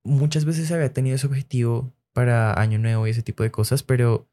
muchas 0.08 0.46
veces 0.46 0.72
había 0.72 0.93
tenido 0.93 1.15
ese 1.15 1.28
objetivo 1.28 1.93
para 2.13 2.60
Año 2.60 2.80
Nuevo 2.80 3.06
y 3.06 3.12
ese 3.12 3.22
tipo 3.22 3.43
de 3.43 3.52
cosas, 3.52 3.84
pero 3.84 4.28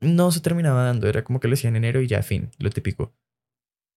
no 0.00 0.30
se 0.30 0.40
terminaba 0.40 0.84
dando, 0.84 1.08
era 1.08 1.24
como 1.24 1.40
que 1.40 1.48
lo 1.48 1.54
hacía 1.54 1.68
en 1.68 1.76
enero 1.76 2.00
y 2.00 2.06
ya, 2.06 2.22
fin, 2.22 2.50
lo 2.58 2.70
típico. 2.70 3.12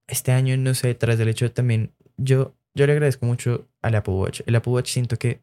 Este 0.08 0.32
año, 0.32 0.58
no 0.58 0.74
sé, 0.74 0.96
tras 0.96 1.18
del 1.18 1.30
hecho 1.30 1.46
de 1.46 1.52
también, 1.52 1.94
yo, 2.18 2.56
yo 2.74 2.88
le 2.88 2.94
agradezco 2.94 3.26
mucho 3.26 3.68
al 3.82 3.96
Apple 3.96 4.16
Watch. 4.16 4.42
El 4.46 4.56
Apple 4.56 4.74
Watch 4.74 4.92
siento 4.92 5.18
que 5.18 5.42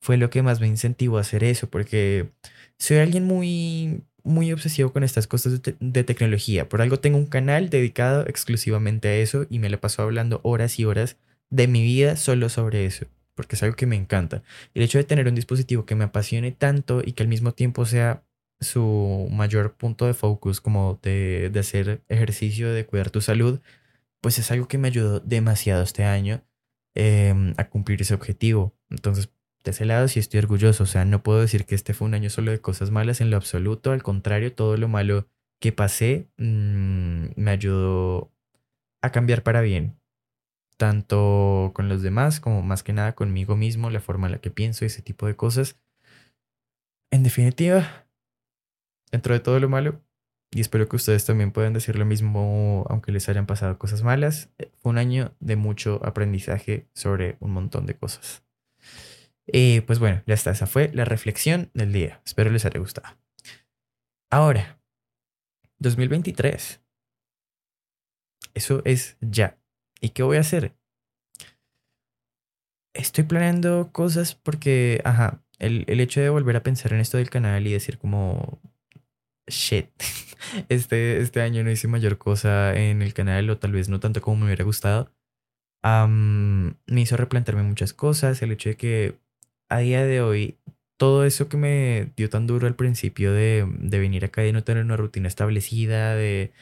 fue 0.00 0.16
lo 0.16 0.30
que 0.30 0.42
más 0.42 0.60
me 0.60 0.66
incentivó 0.66 1.18
a 1.18 1.22
hacer 1.22 1.44
eso, 1.44 1.68
porque 1.68 2.30
soy 2.78 2.98
alguien 2.98 3.24
muy, 3.24 4.02
muy 4.22 4.52
obsesivo 4.52 4.92
con 4.92 5.04
estas 5.04 5.26
cosas 5.26 5.62
de, 5.62 5.76
de, 5.80 6.04
tecnología. 6.04 6.68
Por 6.68 6.82
algo 6.82 7.00
tengo 7.00 7.18
un 7.18 7.26
canal 7.26 7.70
dedicado 7.70 8.26
exclusivamente 8.26 9.08
a 9.08 9.16
eso 9.16 9.46
y 9.48 9.58
me 9.58 9.70
lo 9.70 9.80
paso 9.80 10.02
hablando 10.02 10.40
horas 10.42 10.78
y 10.78 10.84
horas 10.84 11.16
de 11.50 11.68
mi 11.68 11.82
vida 11.82 12.16
solo 12.16 12.48
sobre 12.48 12.86
eso, 12.86 13.06
porque 13.34 13.56
es 13.56 13.62
algo 13.62 13.76
que 13.76 13.86
me 13.86 13.96
encanta. 13.96 14.42
El 14.74 14.82
hecho 14.82 14.98
de 14.98 15.04
tener 15.04 15.28
un 15.28 15.34
dispositivo 15.34 15.86
que 15.86 15.94
me 15.94 16.04
apasione 16.04 16.52
tanto 16.52 17.02
y 17.04 17.12
que 17.12 17.22
al 17.22 17.28
mismo 17.28 17.52
tiempo 17.52 17.86
sea 17.86 18.24
su 18.60 19.28
mayor 19.30 19.74
punto 19.74 20.06
de 20.06 20.14
focus 20.14 20.60
como 20.60 20.98
de, 21.02 21.50
hacer 21.58 22.02
ejercicio, 22.08 22.72
de 22.72 22.86
cuidar 22.86 23.10
tu 23.10 23.20
salud, 23.20 23.60
pues 24.20 24.38
es 24.38 24.50
algo 24.50 24.68
que 24.68 24.78
me 24.78 24.88
ayudó 24.88 25.20
demasiado 25.20 25.82
este 25.82 26.04
año 26.04 26.42
eh, 26.94 27.54
a 27.56 27.68
cumplir 27.68 28.02
ese 28.02 28.14
objetivo. 28.14 28.74
Entonces, 28.90 29.30
de 29.64 29.70
ese 29.70 29.84
lado 29.84 30.08
sí 30.08 30.20
estoy 30.20 30.38
orgulloso. 30.38 30.84
O 30.84 30.86
sea, 30.86 31.04
no 31.04 31.22
puedo 31.22 31.40
decir 31.40 31.66
que 31.66 31.74
este 31.74 31.94
fue 31.94 32.06
un 32.06 32.14
año 32.14 32.30
solo 32.30 32.50
de 32.50 32.60
cosas 32.60 32.90
malas 32.90 33.20
en 33.20 33.30
lo 33.30 33.36
absoluto. 33.36 33.92
Al 33.92 34.02
contrario, 34.02 34.52
todo 34.54 34.76
lo 34.76 34.88
malo 34.88 35.28
que 35.60 35.72
pasé 35.72 36.28
mmm, 36.38 37.26
me 37.36 37.50
ayudó 37.50 38.32
a 39.02 39.10
cambiar 39.12 39.42
para 39.42 39.60
bien. 39.60 39.96
Tanto 40.82 41.70
con 41.74 41.88
los 41.88 42.02
demás 42.02 42.40
como 42.40 42.60
más 42.60 42.82
que 42.82 42.92
nada 42.92 43.14
conmigo 43.14 43.54
mismo, 43.54 43.88
la 43.88 44.00
forma 44.00 44.26
en 44.26 44.32
la 44.32 44.40
que 44.40 44.50
pienso, 44.50 44.84
ese 44.84 45.00
tipo 45.00 45.28
de 45.28 45.36
cosas. 45.36 45.76
En 47.12 47.22
definitiva, 47.22 48.08
dentro 49.12 49.32
de 49.32 49.38
todo 49.38 49.60
lo 49.60 49.68
malo, 49.68 50.02
y 50.50 50.60
espero 50.60 50.88
que 50.88 50.96
ustedes 50.96 51.24
también 51.24 51.52
puedan 51.52 51.72
decir 51.72 51.94
lo 51.94 52.04
mismo 52.04 52.84
aunque 52.90 53.12
les 53.12 53.28
hayan 53.28 53.46
pasado 53.46 53.78
cosas 53.78 54.02
malas. 54.02 54.50
Eh, 54.58 54.72
fue 54.78 54.90
un 54.90 54.98
año 54.98 55.32
de 55.38 55.54
mucho 55.54 56.00
aprendizaje 56.04 56.88
sobre 56.94 57.36
un 57.38 57.52
montón 57.52 57.86
de 57.86 57.94
cosas. 57.94 58.42
Y 59.46 59.82
pues 59.82 60.00
bueno, 60.00 60.24
ya 60.26 60.34
está, 60.34 60.50
esa 60.50 60.66
fue 60.66 60.90
la 60.92 61.04
reflexión 61.04 61.70
del 61.74 61.92
día. 61.92 62.20
Espero 62.26 62.50
les 62.50 62.64
haya 62.64 62.80
gustado. 62.80 63.16
Ahora, 64.30 64.80
2023. 65.78 66.80
Eso 68.54 68.82
es 68.84 69.16
ya. 69.20 69.61
¿Y 70.02 70.10
qué 70.10 70.22
voy 70.24 70.36
a 70.36 70.40
hacer? 70.40 70.74
Estoy 72.94 73.24
planeando 73.24 73.90
cosas 73.92 74.34
porque, 74.34 75.00
ajá, 75.04 75.42
el, 75.58 75.84
el 75.86 76.00
hecho 76.00 76.20
de 76.20 76.28
volver 76.28 76.56
a 76.56 76.62
pensar 76.62 76.92
en 76.92 77.00
esto 77.00 77.16
del 77.16 77.30
canal 77.30 77.66
y 77.66 77.72
decir 77.72 77.96
como, 77.98 78.60
shit, 79.46 79.88
este, 80.68 81.20
este 81.20 81.40
año 81.40 81.64
no 81.64 81.70
hice 81.70 81.88
mayor 81.88 82.18
cosa 82.18 82.74
en 82.74 83.02
el 83.02 83.14
canal 83.14 83.48
o 83.50 83.58
tal 83.58 83.72
vez 83.72 83.88
no 83.88 84.00
tanto 84.00 84.20
como 84.20 84.38
me 84.38 84.46
hubiera 84.46 84.64
gustado. 84.64 85.10
me 85.84 87.00
hizo 87.00 87.16
replantearme 87.16 87.62
muchas 87.62 87.92
cosas, 87.92 88.42
el 88.42 88.52
hecho 88.52 88.70
de 88.70 88.76
que 88.76 89.18
a 89.68 89.78
día 89.78 90.04
de 90.04 90.20
hoy 90.20 90.58
todo 90.98 91.24
eso 91.24 91.48
que 91.48 91.56
me 91.56 92.12
dio 92.16 92.28
tan 92.30 92.46
duro 92.46 92.66
al 92.66 92.76
principio 92.76 93.32
de, 93.32 93.66
de 93.78 93.98
venir 93.98 94.24
acá 94.24 94.46
y 94.46 94.52
no 94.52 94.64
tener 94.64 94.84
una 94.84 94.96
rutina 94.96 95.28
establecida, 95.28 96.14
de 96.14 96.52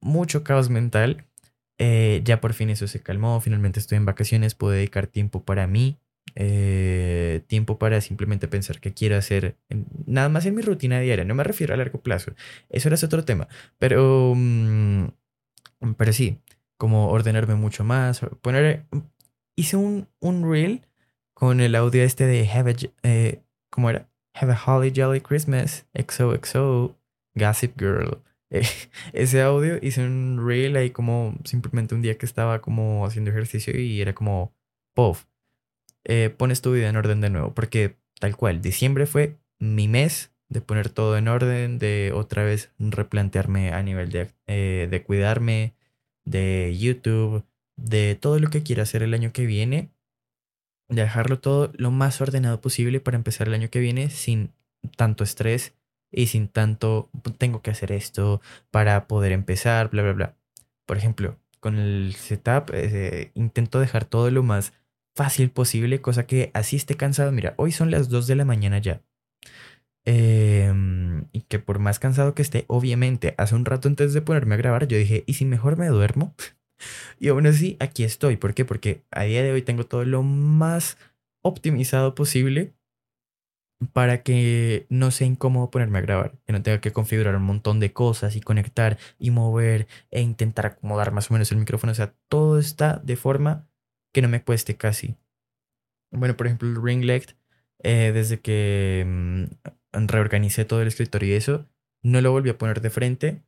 mucho 0.00 0.44
caos 0.44 0.70
mental, 0.70 1.27
eh, 1.78 2.20
ya 2.24 2.40
por 2.40 2.54
fin 2.54 2.70
eso 2.70 2.86
se 2.88 3.00
calmó, 3.00 3.40
finalmente 3.40 3.80
estoy 3.80 3.96
en 3.96 4.04
vacaciones, 4.04 4.54
puedo 4.54 4.72
dedicar 4.72 5.06
tiempo 5.06 5.44
para 5.44 5.66
mí, 5.66 5.98
eh, 6.34 7.42
tiempo 7.46 7.78
para 7.78 8.00
simplemente 8.00 8.48
pensar 8.48 8.80
qué 8.80 8.92
quiero 8.92 9.16
hacer, 9.16 9.56
nada 10.06 10.28
más 10.28 10.46
en 10.46 10.54
mi 10.54 10.62
rutina 10.62 11.00
diaria, 11.00 11.24
no 11.24 11.34
me 11.34 11.44
refiero 11.44 11.74
a 11.74 11.76
largo 11.76 12.00
plazo, 12.00 12.32
eso 12.68 12.88
era 12.88 12.96
otro 13.02 13.24
tema, 13.24 13.48
pero, 13.78 14.32
um, 14.32 15.10
pero 15.96 16.12
sí, 16.12 16.38
como 16.76 17.08
ordenarme 17.10 17.54
mucho 17.54 17.84
más, 17.84 18.20
poner, 18.42 18.84
hice 19.56 19.76
un, 19.76 20.08
un 20.20 20.50
reel 20.50 20.82
con 21.34 21.60
el 21.60 21.76
audio 21.76 22.02
este 22.02 22.26
de 22.26 22.48
Have 22.48 22.72
a, 22.72 22.76
eh, 23.04 23.42
¿cómo 23.70 23.90
era? 23.90 24.08
Have 24.34 24.52
a 24.52 24.58
Holly 24.66 24.92
Jolly 24.94 25.20
Christmas, 25.20 25.86
XOXO, 25.94 26.96
Gossip 27.34 27.78
Girl. 27.78 28.22
Eh, 28.50 28.62
ese 29.12 29.42
audio 29.42 29.78
hice 29.82 30.04
un 30.04 30.44
reel 30.46 30.76
ahí 30.76 30.90
como 30.90 31.36
simplemente 31.44 31.94
un 31.94 32.02
día 32.02 32.18
que 32.18 32.26
estaba 32.26 32.60
como 32.60 33.06
haciendo 33.06 33.30
ejercicio 33.30 33.78
y 33.78 34.00
era 34.00 34.14
como, 34.14 34.52
puff, 34.94 35.24
eh, 36.04 36.30
pones 36.30 36.62
tu 36.62 36.72
vida 36.72 36.88
en 36.88 36.96
orden 36.96 37.20
de 37.20 37.30
nuevo, 37.30 37.54
porque 37.54 37.96
tal 38.20 38.36
cual, 38.36 38.60
diciembre 38.62 39.06
fue 39.06 39.36
mi 39.58 39.88
mes 39.88 40.32
de 40.48 40.60
poner 40.60 40.88
todo 40.88 41.18
en 41.18 41.28
orden, 41.28 41.78
de 41.78 42.12
otra 42.14 42.44
vez 42.44 42.72
replantearme 42.78 43.72
a 43.72 43.82
nivel 43.82 44.10
de, 44.10 44.30
eh, 44.46 44.88
de 44.90 45.02
cuidarme, 45.02 45.74
de 46.24 46.74
YouTube, 46.78 47.44
de 47.76 48.14
todo 48.14 48.38
lo 48.38 48.48
que 48.48 48.62
quiera 48.62 48.82
hacer 48.84 49.02
el 49.02 49.14
año 49.14 49.32
que 49.32 49.46
viene, 49.46 49.90
de 50.88 51.02
dejarlo 51.02 51.38
todo 51.38 51.70
lo 51.76 51.90
más 51.90 52.20
ordenado 52.20 52.60
posible 52.60 53.00
para 53.00 53.16
empezar 53.16 53.48
el 53.48 53.54
año 53.54 53.68
que 53.68 53.80
viene 53.80 54.10
sin 54.10 54.52
tanto 54.96 55.24
estrés 55.24 55.74
y 56.10 56.26
sin 56.28 56.48
tanto 56.48 57.10
tengo 57.38 57.62
que 57.62 57.70
hacer 57.70 57.92
esto 57.92 58.40
para 58.70 59.06
poder 59.06 59.32
empezar, 59.32 59.90
bla, 59.90 60.02
bla, 60.02 60.12
bla. 60.12 60.36
Por 60.86 60.96
ejemplo, 60.96 61.38
con 61.60 61.76
el 61.76 62.14
setup 62.14 62.70
eh, 62.72 63.30
intento 63.34 63.80
dejar 63.80 64.04
todo 64.04 64.30
lo 64.30 64.42
más 64.42 64.72
fácil 65.14 65.50
posible, 65.50 66.00
cosa 66.00 66.26
que 66.26 66.50
así 66.54 66.76
esté 66.76 66.96
cansado. 66.96 67.32
Mira, 67.32 67.54
hoy 67.56 67.72
son 67.72 67.90
las 67.90 68.08
2 68.08 68.26
de 68.26 68.36
la 68.36 68.44
mañana 68.44 68.78
ya. 68.78 69.02
Em, 70.04 71.26
y 71.32 71.42
que 71.42 71.58
por 71.58 71.80
más 71.80 71.98
cansado 71.98 72.34
que 72.34 72.42
esté, 72.42 72.64
obviamente, 72.68 73.34
hace 73.36 73.54
un 73.54 73.64
rato 73.64 73.88
antes 73.88 74.14
de 74.14 74.22
ponerme 74.22 74.54
a 74.54 74.58
grabar, 74.58 74.88
yo 74.88 74.96
dije, 74.96 75.24
¿y 75.26 75.34
si 75.34 75.44
mejor 75.44 75.76
me 75.76 75.88
duermo? 75.88 76.34
y 77.18 77.28
aún 77.28 77.46
así, 77.46 77.76
aquí 77.80 78.04
estoy. 78.04 78.36
¿Por 78.36 78.54
qué? 78.54 78.64
Porque 78.64 79.02
a 79.10 79.24
día 79.24 79.42
de 79.42 79.52
hoy 79.52 79.62
tengo 79.62 79.84
todo 79.84 80.04
lo 80.04 80.22
más 80.22 80.96
optimizado 81.42 82.14
posible 82.14 82.72
para 83.92 84.22
que 84.22 84.86
no 84.88 85.10
sea 85.10 85.26
incómodo 85.26 85.70
ponerme 85.70 85.98
a 85.98 86.02
grabar, 86.02 86.32
que 86.46 86.52
no 86.52 86.62
tenga 86.62 86.80
que 86.80 86.92
configurar 86.92 87.36
un 87.36 87.44
montón 87.44 87.80
de 87.80 87.92
cosas 87.92 88.34
y 88.36 88.40
conectar 88.40 88.98
y 89.18 89.30
mover 89.30 89.86
e 90.10 90.20
intentar 90.20 90.66
acomodar 90.66 91.12
más 91.12 91.30
o 91.30 91.34
menos 91.34 91.52
el 91.52 91.58
micrófono. 91.58 91.92
O 91.92 91.94
sea, 91.94 92.14
todo 92.28 92.58
está 92.58 93.00
de 93.04 93.16
forma 93.16 93.68
que 94.12 94.22
no 94.22 94.28
me 94.28 94.42
cueste 94.42 94.76
casi. 94.76 95.16
Bueno, 96.10 96.36
por 96.36 96.46
ejemplo, 96.46 96.68
el 96.68 96.82
ring 96.82 97.04
light, 97.04 97.32
eh, 97.82 98.10
desde 98.12 98.40
que 98.40 99.04
mm, 99.06 99.44
reorganicé 100.06 100.64
todo 100.64 100.82
el 100.82 100.88
escritorio 100.88 101.28
y 101.30 101.36
eso, 101.36 101.66
no 102.02 102.20
lo 102.20 102.32
volví 102.32 102.50
a 102.50 102.58
poner 102.58 102.80
de 102.80 102.90
frente. 102.90 103.42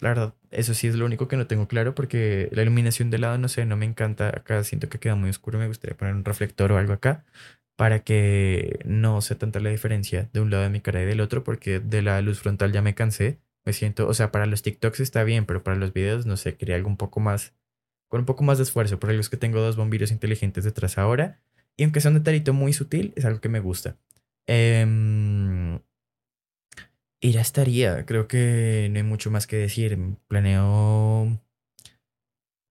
La 0.00 0.10
verdad, 0.10 0.34
eso 0.50 0.74
sí 0.74 0.88
es 0.88 0.96
lo 0.96 1.06
único 1.06 1.28
que 1.28 1.36
no 1.36 1.46
tengo 1.46 1.68
claro 1.68 1.94
porque 1.94 2.48
la 2.52 2.62
iluminación 2.62 3.10
de 3.10 3.18
lado, 3.18 3.38
no 3.38 3.48
sé, 3.48 3.64
no 3.64 3.76
me 3.76 3.86
encanta. 3.86 4.28
Acá 4.28 4.62
siento 4.64 4.88
que 4.88 4.98
queda 4.98 5.14
muy 5.14 5.30
oscuro. 5.30 5.58
Me 5.58 5.68
gustaría 5.68 5.96
poner 5.96 6.14
un 6.14 6.24
reflector 6.24 6.72
o 6.72 6.78
algo 6.78 6.92
acá 6.92 7.24
para 7.76 8.00
que 8.00 8.80
no 8.84 9.20
sea 9.20 9.38
tanta 9.38 9.60
la 9.60 9.70
diferencia 9.70 10.30
de 10.32 10.40
un 10.40 10.50
lado 10.50 10.64
de 10.64 10.70
mi 10.70 10.80
cara 10.80 11.02
y 11.02 11.06
del 11.06 11.20
otro 11.20 11.44
porque 11.44 11.80
de 11.80 12.02
la 12.02 12.20
luz 12.22 12.40
frontal 12.40 12.72
ya 12.72 12.82
me 12.82 12.94
cansé. 12.94 13.38
Me 13.64 13.72
siento, 13.72 14.08
o 14.08 14.14
sea, 14.14 14.32
para 14.32 14.46
los 14.46 14.62
TikToks 14.62 15.00
está 15.00 15.24
bien, 15.24 15.44
pero 15.46 15.62
para 15.64 15.76
los 15.76 15.92
videos, 15.92 16.24
no 16.26 16.36
sé, 16.36 16.56
quería 16.56 16.76
algo 16.76 16.88
un 16.88 16.96
poco 16.96 17.20
más 17.20 17.54
con 18.08 18.20
un 18.20 18.26
poco 18.26 18.44
más 18.44 18.58
de 18.58 18.64
esfuerzo. 18.64 18.98
Por 18.98 19.10
es 19.12 19.28
que 19.28 19.36
tengo 19.36 19.60
dos 19.60 19.76
bombillos 19.76 20.12
inteligentes 20.12 20.64
detrás 20.64 20.98
ahora. 20.98 21.40
Y 21.76 21.84
aunque 21.84 22.00
sea 22.00 22.10
un 22.10 22.18
detallito 22.18 22.52
muy 22.52 22.72
sutil, 22.72 23.12
es 23.16 23.24
algo 23.24 23.40
que 23.40 23.48
me 23.48 23.60
gusta. 23.60 23.96
Eh, 24.46 25.80
y 27.20 27.32
ya 27.32 27.40
estaría. 27.40 28.06
Creo 28.06 28.28
que 28.28 28.88
no 28.90 28.98
hay 28.98 29.02
mucho 29.02 29.30
más 29.30 29.46
que 29.46 29.56
decir. 29.56 29.98
Planeo 30.28 31.40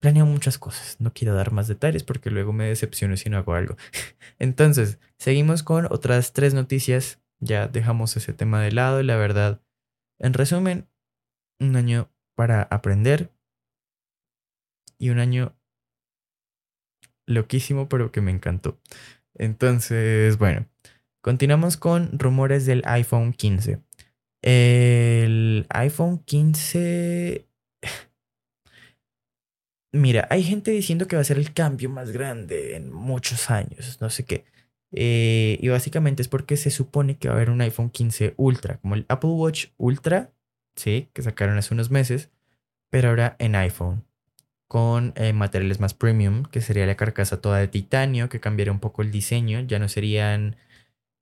planeo 0.00 0.26
muchas 0.26 0.58
cosas. 0.58 0.96
No 1.00 1.12
quiero 1.12 1.34
dar 1.34 1.52
más 1.52 1.68
detalles 1.68 2.02
porque 2.02 2.30
luego 2.30 2.52
me 2.52 2.66
decepciono 2.66 3.16
si 3.16 3.30
no 3.30 3.38
hago 3.38 3.54
algo. 3.54 3.76
Entonces, 4.38 4.98
seguimos 5.18 5.62
con 5.62 5.86
otras 5.90 6.32
tres 6.32 6.54
noticias. 6.54 7.20
Ya 7.40 7.68
dejamos 7.68 8.16
ese 8.16 8.32
tema 8.32 8.62
de 8.62 8.72
lado 8.72 9.00
y 9.00 9.04
la 9.04 9.16
verdad, 9.16 9.60
en 10.18 10.32
resumen, 10.32 10.88
un 11.60 11.76
año 11.76 12.10
para 12.34 12.62
aprender 12.62 13.32
y 14.98 15.10
un 15.10 15.18
año 15.18 15.54
loquísimo, 17.26 17.88
pero 17.88 18.12
que 18.12 18.20
me 18.20 18.30
encantó. 18.30 18.78
Entonces, 19.34 20.38
bueno, 20.38 20.66
continuamos 21.20 21.76
con 21.76 22.18
rumores 22.18 22.64
del 22.66 22.82
iPhone 22.86 23.32
15. 23.32 23.82
El 24.42 25.66
iPhone 25.70 26.18
15 26.24 27.48
Mira, 29.96 30.26
hay 30.30 30.42
gente 30.42 30.70
diciendo 30.70 31.06
que 31.08 31.16
va 31.16 31.22
a 31.22 31.24
ser 31.24 31.38
el 31.38 31.52
cambio 31.52 31.88
más 31.88 32.10
grande 32.10 32.76
en 32.76 32.92
muchos 32.92 33.50
años, 33.50 33.98
no 34.00 34.10
sé 34.10 34.24
qué. 34.24 34.44
Eh, 34.92 35.58
y 35.60 35.68
básicamente 35.68 36.22
es 36.22 36.28
porque 36.28 36.56
se 36.56 36.70
supone 36.70 37.16
que 37.18 37.28
va 37.28 37.34
a 37.34 37.36
haber 37.38 37.50
un 37.50 37.60
iPhone 37.60 37.90
15 37.90 38.34
Ultra, 38.36 38.78
como 38.78 38.94
el 38.94 39.06
Apple 39.08 39.30
Watch 39.30 39.68
Ultra, 39.78 40.32
sí, 40.76 41.08
que 41.12 41.22
sacaron 41.22 41.58
hace 41.58 41.74
unos 41.74 41.90
meses, 41.90 42.30
pero 42.90 43.08
ahora 43.08 43.36
en 43.38 43.56
iPhone, 43.56 44.04
con 44.68 45.12
eh, 45.16 45.32
materiales 45.32 45.80
más 45.80 45.94
premium, 45.94 46.44
que 46.44 46.60
sería 46.60 46.86
la 46.86 46.96
carcasa 46.96 47.40
toda 47.40 47.58
de 47.58 47.68
titanio, 47.68 48.28
que 48.28 48.40
cambiaría 48.40 48.72
un 48.72 48.80
poco 48.80 49.02
el 49.02 49.10
diseño, 49.10 49.60
ya 49.60 49.78
no 49.78 49.88
serían, 49.88 50.56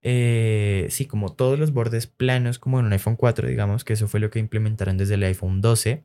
eh, 0.03 0.89
sí, 0.91 1.07
como 1.07 1.33
todos 1.33 1.59
los 1.59 1.73
bordes 1.73 2.07
planos 2.07 2.59
como 2.59 2.81
en 2.81 2.87
un 2.87 2.93
iPhone 2.93 3.17
4, 3.17 3.49
digamos, 3.49 3.85
que 3.85 3.95
eso 3.95 4.09
fue 4.09 4.21
lo 4.21 4.31
que 4.31 4.41
implementaron 4.41 4.99
desde 4.99 5.15
el 5.15 5.23
iPhone 5.25 5.61
12 5.61 6.05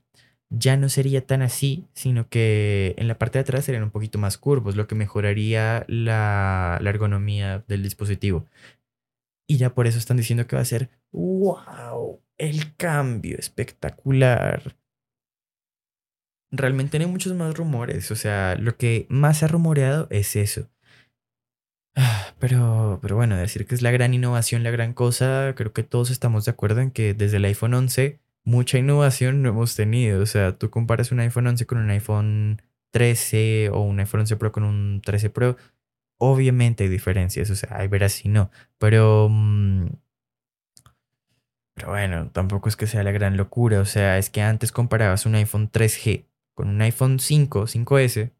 ya 0.50 0.78
no 0.78 0.90
sería 0.90 1.26
tan 1.26 1.42
así, 1.42 1.86
sino 1.94 2.28
que 2.28 2.96
en 2.98 3.08
la 3.08 3.18
parte 3.20 3.38
de 3.38 3.44
atrás 3.44 3.66
serían 3.66 3.84
un 3.84 3.92
poquito 3.92 4.18
más 4.18 4.38
curvos, 4.38 4.76
lo 4.76 4.88
que 4.88 4.96
mejoraría 4.96 5.86
la, 5.88 6.80
ergonomía 6.84 7.64
del 7.68 7.84
dispositivo. 7.84 8.48
Y 9.48 9.58
ya 9.58 9.74
por 9.74 9.88
eso 9.88 9.98
están 9.98 10.18
diciendo 10.18 10.48
que 10.48 10.56
va 10.56 10.62
a 10.62 10.66
ser, 10.66 10.90
wow, 11.12 12.22
el 12.38 12.76
cambio 12.76 13.38
espectacular. 13.38 14.76
Realmente 16.52 16.98
hay 16.98 17.06
muchos 17.06 17.36
más 17.36 17.56
rumores, 17.56 18.10
o 18.10 18.16
sea, 18.16 18.56
lo 18.56 18.76
que 18.76 19.06
más 19.10 19.40
se 19.40 19.46
ha 19.46 19.48
rumoreado 19.50 20.08
es 20.10 20.36
eso. 20.36 20.68
Ah, 21.96 22.34
pero, 22.40 23.00
pero 23.02 23.16
bueno, 23.16 23.38
decir 23.38 23.68
que 23.68 23.76
es 23.76 23.82
la 23.82 23.92
gran 23.92 24.14
innovación, 24.14 24.64
la 24.64 24.72
gran 24.72 24.94
cosa, 24.94 25.54
creo 25.56 25.74
que 25.74 25.84
todos 25.84 26.10
estamos 26.10 26.46
de 26.46 26.52
acuerdo 26.52 26.82
en 26.82 26.92
que 26.92 27.14
desde 27.14 27.38
el 27.38 27.46
iPhone 27.46 27.74
11 27.74 28.20
mucha 28.44 28.78
innovación 28.78 29.42
no 29.42 29.50
hemos 29.50 29.76
tenido. 29.76 30.22
O 30.22 30.26
sea, 30.26 30.58
tú 30.58 30.70
comparas 30.70 31.12
un 31.12 31.20
iPhone 31.20 31.48
11 31.48 31.66
con 31.66 31.78
un 31.80 31.90
iPhone 31.90 32.62
13 32.92 33.70
o 33.72 33.82
un 33.82 34.00
iPhone 34.00 34.22
11 34.22 34.38
Pro 34.38 34.52
con 34.52 34.64
un 34.64 35.02
13 35.04 35.30
Pro, 35.30 35.58
obviamente 36.18 36.84
hay 36.86 36.90
diferencias. 36.90 37.50
O 37.50 37.56
sea, 37.56 37.78
hay 37.78 37.88
verás 37.88 38.14
si 38.14 38.30
no. 38.30 38.52
Pero... 38.78 39.28
Mm, 39.30 39.88
pero 41.76 41.92
bueno, 41.92 42.30
tampoco 42.32 42.68
es 42.68 42.76
que 42.76 42.88
sea 42.88 43.04
la 43.04 43.12
gran 43.12 43.38
locura. 43.38 43.80
O 43.80 43.86
sea, 43.86 44.18
es 44.18 44.30
que 44.30 44.42
antes 44.42 44.72
comparabas 44.72 45.26
un 45.26 45.36
iPhone 45.36 45.72
3G 45.72 46.26
con 46.54 46.68
un 46.68 46.82
iPhone 46.82 47.20
5, 47.20 47.68
5S, 47.68 48.34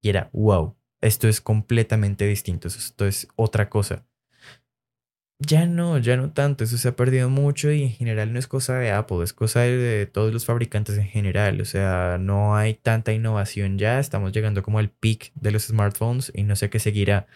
y 0.00 0.08
era, 0.08 0.30
wow, 0.32 0.76
esto 1.00 1.26
es 1.26 1.40
completamente 1.40 2.24
distinto. 2.24 2.68
Esto 2.68 3.04
es 3.04 3.26
otra 3.34 3.68
cosa. 3.68 4.06
Ya 5.38 5.66
no, 5.66 5.98
ya 5.98 6.16
no 6.16 6.32
tanto, 6.32 6.64
eso 6.64 6.78
se 6.78 6.88
ha 6.88 6.96
perdido 6.96 7.28
mucho 7.28 7.70
y 7.70 7.82
en 7.82 7.90
general 7.90 8.32
no 8.32 8.38
es 8.38 8.46
cosa 8.46 8.78
de 8.78 8.90
Apple, 8.90 9.22
es 9.22 9.34
cosa 9.34 9.60
de, 9.60 10.06
todos 10.06 10.32
los 10.32 10.46
fabricantes 10.46 10.96
en 10.96 11.06
general, 11.06 11.60
o 11.60 11.66
sea, 11.66 12.16
no 12.18 12.56
hay 12.56 12.72
tanta 12.72 13.12
innovación 13.12 13.76
ya, 13.76 14.00
estamos 14.00 14.32
llegando 14.32 14.62
como 14.62 14.78
al 14.78 14.88
peak 14.88 15.32
de 15.34 15.50
los 15.50 15.64
smartphones 15.64 16.32
y 16.34 16.44
no 16.44 16.56
sé 16.56 16.70
qué 16.70 16.78
seguirá. 16.78 17.26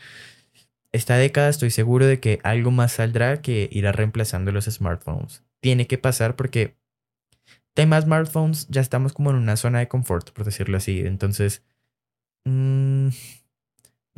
Esta 0.93 1.17
década 1.17 1.51
estoy 1.51 1.71
seguro 1.71 2.07
de 2.07 2.21
que 2.21 2.41
algo 2.43 2.71
más 2.71 2.93
saldrá 2.93 3.43
que 3.43 3.69
irá 3.71 3.93
reemplazando 3.93 4.51
los 4.51 4.65
smartphones. 4.65 5.45
Tiene 5.61 5.87
que 5.87 5.99
pasar 5.99 6.37
porque 6.37 6.77
tema 7.75 8.01
smartphones 8.01 8.67
ya 8.69 8.81
estamos 8.81 9.13
como 9.13 9.31
en 9.31 9.37
una 9.37 9.57
zona 9.57 9.81
de 9.81 9.89
confort, 9.89 10.31
por 10.31 10.45
decirlo 10.47 10.79
así, 10.79 11.01
entonces... 11.01 11.63
Mmm, 12.47 13.11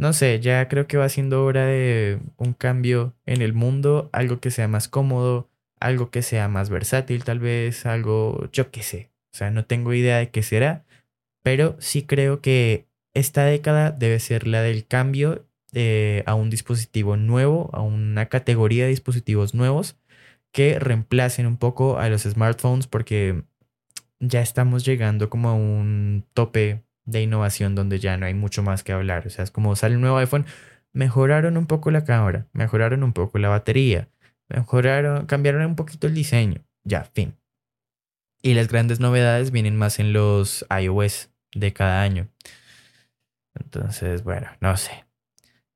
no 0.03 0.13
sé, 0.13 0.41
ya 0.41 0.67
creo 0.67 0.89
que 0.89 0.97
va 0.97 1.09
siendo 1.09 1.45
hora 1.45 1.65
de 1.65 2.19
un 2.37 2.55
cambio 2.55 3.15
en 3.25 3.41
el 3.41 3.53
mundo, 3.53 4.11
algo 4.13 4.41
que 4.41 4.51
sea 4.51 4.67
más 4.67 4.89
cómodo, 4.89 5.49
algo 5.79 6.11
que 6.11 6.23
sea 6.23 6.49
más 6.49 6.71
versátil 6.71 7.23
tal 7.23 7.39
vez, 7.39 7.87
algo, 7.87 8.51
yo 8.51 8.73
qué 8.73 8.83
sé, 8.83 9.13
o 9.33 9.37
sea, 9.37 9.53
no 9.53 9.65
tengo 9.65 9.95
idea 9.95 10.19
de 10.19 10.31
qué 10.31 10.43
será, 10.43 10.85
pero 11.45 11.77
sí 11.79 12.03
creo 12.03 12.41
que 12.41 12.89
esta 13.15 13.45
década 13.45 13.93
debe 13.93 14.19
ser 14.19 14.49
la 14.49 14.61
del 14.63 14.89
cambio 14.89 15.47
eh, 15.73 16.25
a 16.27 16.35
un 16.35 16.51
dispositivo 16.51 17.17
nuevo, 17.17 17.71
a 17.73 17.81
una 17.83 18.27
categoría 18.27 18.83
de 18.85 18.91
dispositivos 18.91 19.55
nuevos 19.55 19.97
que 20.51 20.81
reemplacen 20.81 21.47
un 21.47 21.59
poco 21.59 22.01
a 22.01 22.09
los 22.09 22.23
smartphones 22.23 22.89
porque 22.89 23.45
ya 24.19 24.41
estamos 24.41 24.85
llegando 24.85 25.31
como 25.31 25.49
a 25.49 25.55
un 25.55 26.25
tope 26.35 26.83
de 27.05 27.23
innovación 27.23 27.75
donde 27.75 27.99
ya 27.99 28.17
no 28.17 28.27
hay 28.27 28.35
mucho 28.35 28.63
más 28.63 28.85
que 28.85 28.93
hablar. 28.93 29.27
O 29.27 29.31
sea, 29.31 29.45
es 29.45 29.51
como 29.51 29.77
sale 29.77 29.97
un 29.97 30.03
nuevo 30.03 30.19
iPhone, 30.19 30.47
mejoraron 30.93 31.57
un 31.57 31.67
poco 31.67 31.91
la 31.91 32.05
cámara, 32.05 32.47
mejoraron 32.53 33.03
un 33.03 33.13
poco 33.13 33.39
la 33.39 33.49
batería, 33.49 34.09
mejoraron, 34.49 35.27
cambiaron 35.27 35.65
un 35.65 35.77
poquito 35.77 36.07
el 36.07 36.15
diseño. 36.15 36.65
Ya, 36.85 37.05
fin. 37.05 37.37
Y 38.43 38.55
las 38.55 38.69
grandes 38.69 39.01
novedades 39.01 39.53
vienen 39.53 39.77
más 39.77 40.01
en 40.01 40.13
los 40.13 40.67
iOS 40.71 41.31
de 41.55 41.73
cada 41.73 42.03
año. 42.03 42.29
Entonces, 43.55 44.25
bueno, 44.25 44.51
no 44.61 44.77
sé. 44.77 45.05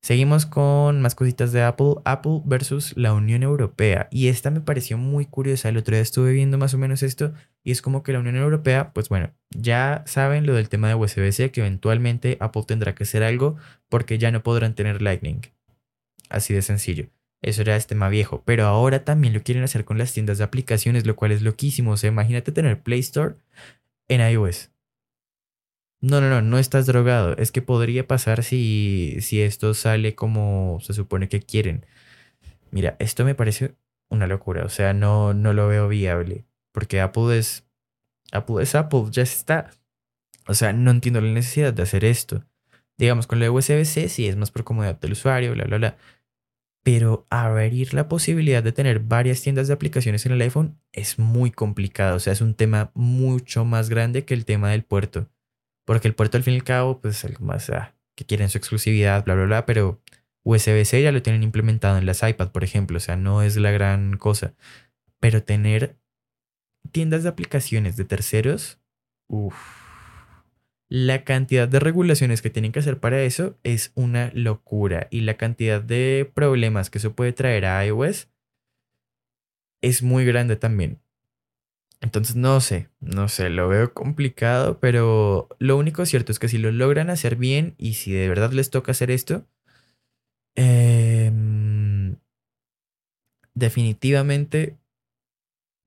Seguimos 0.07 0.47
con 0.47 1.03
más 1.03 1.17
cositas 1.17 1.51
de 1.51 1.65
Apple. 1.65 1.95
Apple 2.05 2.41
versus 2.45 2.97
la 2.97 3.13
Unión 3.13 3.43
Europea. 3.43 4.07
Y 4.13 4.29
esta 4.29 4.53
me 4.53 4.61
pareció 4.61 4.97
muy 4.99 5.27
curiosa. 5.27 5.69
El 5.69 5.79
otro 5.79 5.97
día 5.97 6.03
estuve 6.03 6.31
viendo 6.31 6.59
más 6.59 6.75
o 6.75 6.79
menos 6.79 7.03
esto. 7.03 7.33
Y 7.65 7.73
es 7.73 7.83
como 7.83 8.05
que 8.05 8.13
la 8.13 8.21
Unión 8.21 8.37
Europea, 8.37 8.93
pues 8.93 9.09
bueno, 9.09 9.35
ya 9.51 10.05
saben 10.07 10.47
lo 10.47 10.55
del 10.55 10.69
tema 10.69 10.87
de 10.87 10.95
USB-C, 10.95 11.51
que 11.51 11.61
eventualmente 11.61 12.37
Apple 12.39 12.63
tendrá 12.69 12.95
que 12.95 13.03
hacer 13.03 13.25
algo 13.25 13.57
porque 13.89 14.17
ya 14.17 14.31
no 14.31 14.45
podrán 14.45 14.77
tener 14.77 15.03
Lightning. 15.03 15.41
Así 16.29 16.55
de 16.55 16.63
sencillo. 16.63 17.09
Eso 17.43 17.63
era 17.63 17.75
este 17.75 17.97
tema 17.97 18.09
viejo. 18.09 18.45
Pero 18.47 18.67
ahora 18.67 19.05
también 19.05 19.35
lo 19.35 19.43
quieren 19.43 19.65
hacer 19.65 19.85
con 19.85 19.99
las 19.99 20.13
tiendas 20.13 20.39
de 20.39 20.45
aplicaciones, 20.45 21.05
lo 21.05 21.17
cual 21.17 21.33
es 21.33 21.43
loquísimo. 21.43 21.91
O 21.91 21.97
sea, 21.97 22.11
imagínate 22.11 22.53
tener 22.53 22.81
Play 22.81 23.01
Store 23.01 23.35
en 24.07 24.21
iOS. 24.21 24.71
No, 26.01 26.21
no, 26.21 26.29
no, 26.29 26.43
no 26.43 26.59
estás 26.59 26.87
drogado. 26.87 27.37
Es 27.37 27.53
que 27.53 27.63
podría 27.63 28.07
pasar 28.07 28.45
si, 28.45 29.17
si 29.21 29.41
esto 29.43 29.75
sale 29.75 30.15
como 30.15 30.79
se 30.81 30.93
supone 30.93 31.29
que 31.29 31.41
quieren. 31.41 31.87
Mira, 32.71 32.97
esto 32.99 33.25
me 33.25 33.35
parece 33.35 33.77
una 34.11 34.27
locura. 34.27 34.65
O 34.65 34.69
sea, 34.69 34.93
no, 34.93 35.35
no 35.35 35.53
lo 35.53 35.69
veo 35.69 35.89
viable. 35.89 36.45
Porque 36.73 37.01
Apple 37.01 37.39
es. 37.39 37.67
Apple 38.33 38.63
es 38.63 38.75
Apple, 38.75 39.05
ya 39.11 39.23
está. 39.23 39.71
O 40.47 40.55
sea, 40.55 40.73
no 40.73 40.91
entiendo 40.91 41.21
la 41.21 41.33
necesidad 41.33 41.73
de 41.73 41.83
hacer 41.83 42.05
esto. 42.05 42.45
Digamos, 42.99 43.27
con 43.27 43.41
la 43.41 43.51
USB-C 43.51 44.09
sí 44.09 44.27
es 44.27 44.37
más 44.37 44.51
por 44.51 44.65
comodidad 44.65 44.99
del 45.01 45.13
usuario, 45.13 45.53
bla, 45.53 45.65
bla, 45.65 45.79
bla. 45.79 45.97
Pero 46.85 47.27
abrir 47.31 47.95
la 47.95 48.09
posibilidad 48.09 48.63
de 48.63 48.73
tener 48.73 49.01
varias 49.01 49.43
tiendas 49.43 49.69
de 49.69 49.75
aplicaciones 49.75 50.25
en 50.27 50.33
el 50.33 50.41
iPhone 50.43 50.79
es 50.93 51.19
muy 51.19 51.51
complicado. 51.51 52.17
O 52.17 52.21
sea, 52.21 52.33
es 52.33 52.41
un 52.41 52.55
tema 52.55 52.91
mucho 52.95 53.65
más 53.65 53.89
grande 53.89 54.25
que 54.25 54.35
el 54.35 54.45
tema 54.45 54.71
del 54.71 54.85
puerto. 54.85 55.29
Porque 55.87 56.09
el 56.09 56.15
puerto 56.15 56.37
al 56.37 56.43
fin 56.43 56.53
y 56.55 56.57
al 56.59 56.65
cabo, 56.65 57.01
pues 57.01 57.25
algo 57.25 57.43
más 57.47 57.71
que 58.15 58.27
quieren 58.27 58.51
su 58.51 58.59
exclusividad, 58.59 59.25
bla, 59.25 59.35
bla, 59.35 59.45
bla, 59.45 59.67
pero 59.67 60.03
USB-C 60.43 61.03
ya 61.03 61.13
lo 61.13 61.23
tienen 61.23 61.43
implementado 61.43 61.97
en 61.97 62.07
las 62.07 62.23
iPad, 62.23 62.51
por 62.51 62.65
ejemplo, 62.65 62.99
o 62.99 63.01
sea, 63.01 63.17
no 63.17 63.43
es 63.43 63.57
la 63.57 63.71
gran 63.71 64.17
cosa. 64.19 64.55
Pero 65.21 65.43
tener 65.43 65.97
tiendas 66.93 67.23
de 67.23 67.29
aplicaciones 67.29 67.97
de 67.97 68.05
terceros, 68.05 68.81
uff, 69.29 69.57
la 70.89 71.25
cantidad 71.25 71.67
de 71.67 71.81
regulaciones 71.81 72.43
que 72.43 72.51
tienen 72.51 72.73
que 72.73 72.79
hacer 72.79 73.01
para 73.01 73.23
eso 73.23 73.59
es 73.65 73.93
una 73.95 74.31
locura. 74.35 75.09
Y 75.11 75.23
la 75.23 75.35
cantidad 75.35 75.83
de 75.83 76.31
problemas 76.33 76.91
que 76.91 76.99
eso 76.99 77.15
puede 77.15 77.33
traer 77.33 77.67
a 77.67 77.85
iOS 77.85 78.29
es 79.83 80.03
muy 80.03 80.25
grande 80.25 80.57
también. 80.57 81.01
Entonces 82.01 82.37
no 82.37 82.61
sé, 82.61 82.89
no 83.01 83.29
sé, 83.29 83.51
lo 83.51 83.69
veo 83.69 83.93
complicado, 83.95 84.79
pero 84.81 85.49
lo 85.59 85.77
único 85.77 86.05
cierto 86.07 86.33
es 86.33 86.39
que 86.39 86.49
si 86.49 86.59
lo 86.59 86.71
logran 86.71 87.11
hacer 87.11 87.37
bien 87.37 87.75
y 87.79 87.95
si 87.95 88.13
de 88.13 88.29
verdad 88.29 88.53
les 88.53 88.71
toca 88.71 88.93
hacer 88.93 89.11
esto, 89.11 89.47
em, 90.55 92.17
definitivamente 93.55 94.77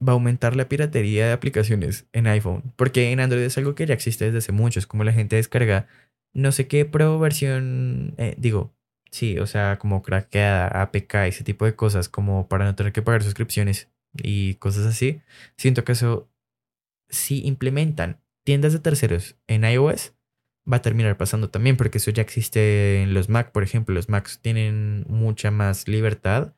va 0.01 0.13
a 0.13 0.15
aumentar 0.15 0.55
la 0.55 0.69
piratería 0.69 1.27
de 1.27 1.33
aplicaciones 1.33 2.07
en 2.13 2.27
iPhone, 2.27 2.73
porque 2.75 3.11
en 3.11 3.19
Android 3.19 3.43
es 3.43 3.57
algo 3.57 3.75
que 3.75 3.85
ya 3.85 3.93
existe 3.93 4.25
desde 4.25 4.39
hace 4.39 4.51
mucho, 4.51 4.79
es 4.79 4.87
como 4.87 5.03
la 5.03 5.13
gente 5.13 5.35
descarga 5.35 5.87
no 6.33 6.51
sé 6.51 6.67
qué 6.67 6.85
pro 6.85 7.19
versión, 7.19 8.13
eh, 8.17 8.35
digo, 8.37 8.73
sí, 9.11 9.39
o 9.39 9.47
sea, 9.47 9.79
como 9.79 10.03
craqueada, 10.03 10.67
APK, 10.67 11.27
ese 11.27 11.43
tipo 11.43 11.65
de 11.65 11.75
cosas, 11.75 12.09
como 12.09 12.47
para 12.47 12.65
no 12.65 12.75
tener 12.75 12.93
que 12.93 13.01
pagar 13.01 13.23
suscripciones 13.23 13.89
y 14.13 14.55
cosas 14.55 14.85
así, 14.85 15.21
siento 15.57 15.83
que 15.83 15.93
eso 15.93 16.29
sí 17.09 17.41
implementan 17.45 18.21
tiendas 18.43 18.73
de 18.73 18.79
terceros 18.79 19.35
en 19.47 19.63
iOS, 19.63 20.13
va 20.71 20.77
a 20.77 20.81
terminar 20.81 21.17
pasando 21.17 21.49
también, 21.49 21.77
porque 21.77 21.97
eso 21.97 22.11
ya 22.11 22.21
existe 22.21 23.01
en 23.01 23.13
los 23.13 23.29
Mac, 23.29 23.51
por 23.51 23.63
ejemplo. 23.63 23.93
Los 23.95 24.09
Macs 24.09 24.39
tienen 24.41 25.05
mucha 25.07 25.51
más 25.51 25.87
libertad 25.87 26.53